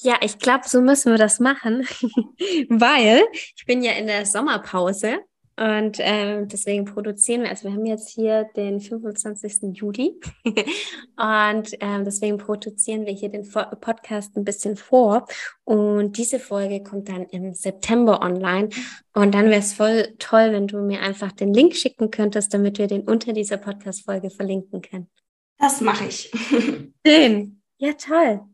Ja, 0.02 0.16
ich 0.20 0.38
glaube, 0.38 0.66
so 0.66 0.80
müssen 0.80 1.10
wir 1.10 1.18
das 1.18 1.40
machen, 1.40 1.86
weil 2.68 3.22
ich 3.32 3.64
bin 3.66 3.82
ja 3.82 3.92
in 3.92 4.06
der 4.06 4.24
Sommerpause 4.24 5.20
und 5.60 5.98
ähm, 5.98 6.48
deswegen 6.48 6.86
produzieren 6.86 7.42
wir, 7.42 7.50
also 7.50 7.64
wir 7.64 7.74
haben 7.74 7.84
jetzt 7.84 8.08
hier 8.08 8.48
den 8.56 8.80
25. 8.80 9.74
Juli 9.74 10.18
und 10.46 11.76
ähm, 11.80 12.02
deswegen 12.06 12.38
produzieren 12.38 13.04
wir 13.04 13.12
hier 13.12 13.28
den 13.28 13.46
Podcast 13.46 14.34
ein 14.38 14.44
bisschen 14.44 14.76
vor. 14.76 15.26
Und 15.64 16.16
diese 16.16 16.38
Folge 16.38 16.82
kommt 16.82 17.10
dann 17.10 17.26
im 17.26 17.52
September 17.52 18.22
online. 18.22 18.70
Und 19.12 19.34
dann 19.34 19.50
wäre 19.50 19.60
es 19.60 19.74
voll 19.74 20.14
toll, 20.18 20.52
wenn 20.52 20.66
du 20.66 20.78
mir 20.78 21.02
einfach 21.02 21.30
den 21.30 21.52
Link 21.52 21.76
schicken 21.76 22.10
könntest, 22.10 22.54
damit 22.54 22.78
wir 22.78 22.86
den 22.86 23.02
unter 23.02 23.34
dieser 23.34 23.58
Podcast-Folge 23.58 24.30
verlinken 24.30 24.80
können. 24.80 25.10
Das 25.58 25.82
mache 25.82 26.06
ich. 26.06 26.32
Schön. 27.06 27.60
Ja, 27.76 27.92
toll. 27.92 28.49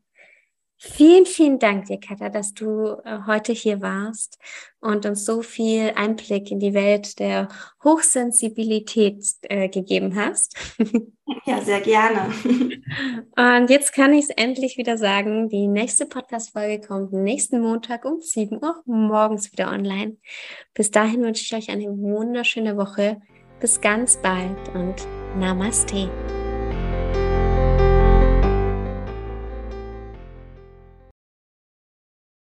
Vielen, 0.79 1.25
vielen 1.25 1.59
Dank 1.59 1.87
dir, 1.87 1.99
Katha, 1.99 2.29
dass 2.29 2.53
du 2.53 2.97
äh, 3.05 3.21
heute 3.27 3.53
hier 3.53 3.81
warst 3.81 4.39
und 4.81 5.07
uns 5.07 5.25
so 5.25 5.41
viel 5.41 5.93
Einblick 5.97 6.51
in 6.51 6.61
die 6.61 6.75
Welt 6.75 7.19
der 7.19 7.49
Hochsensibilität 7.83 9.25
äh, 9.43 9.69
gegeben 9.69 10.15
hast. 10.17 10.55
Ja, 11.45 11.61
sehr 11.61 11.81
gerne. 11.81 12.33
Und 13.37 13.71
jetzt 13.71 13.93
kann 13.93 14.13
ich 14.13 14.25
es 14.25 14.31
endlich 14.31 14.79
wieder 14.79 14.97
sagen, 14.97 15.49
die 15.49 15.67
nächste 15.67 16.07
Podcast-Folge 16.07 16.87
kommt 16.87 17.13
nächsten 17.13 17.61
Montag 17.61 18.05
um 18.05 18.21
7 18.21 18.63
Uhr 18.63 18.83
morgens 18.85 19.51
wieder 19.53 19.71
online. 19.71 20.17
Bis 20.75 20.91
dahin 20.91 21.23
wünsche 21.23 21.43
ich 21.43 21.55
euch 21.55 21.71
eine 21.71 21.87
wunderschöne 21.87 22.77
Woche. 22.77 23.21
Bis 23.59 23.81
ganz 23.81 24.17
bald 24.19 24.57
und 24.75 24.95
Namaste. 25.39 26.11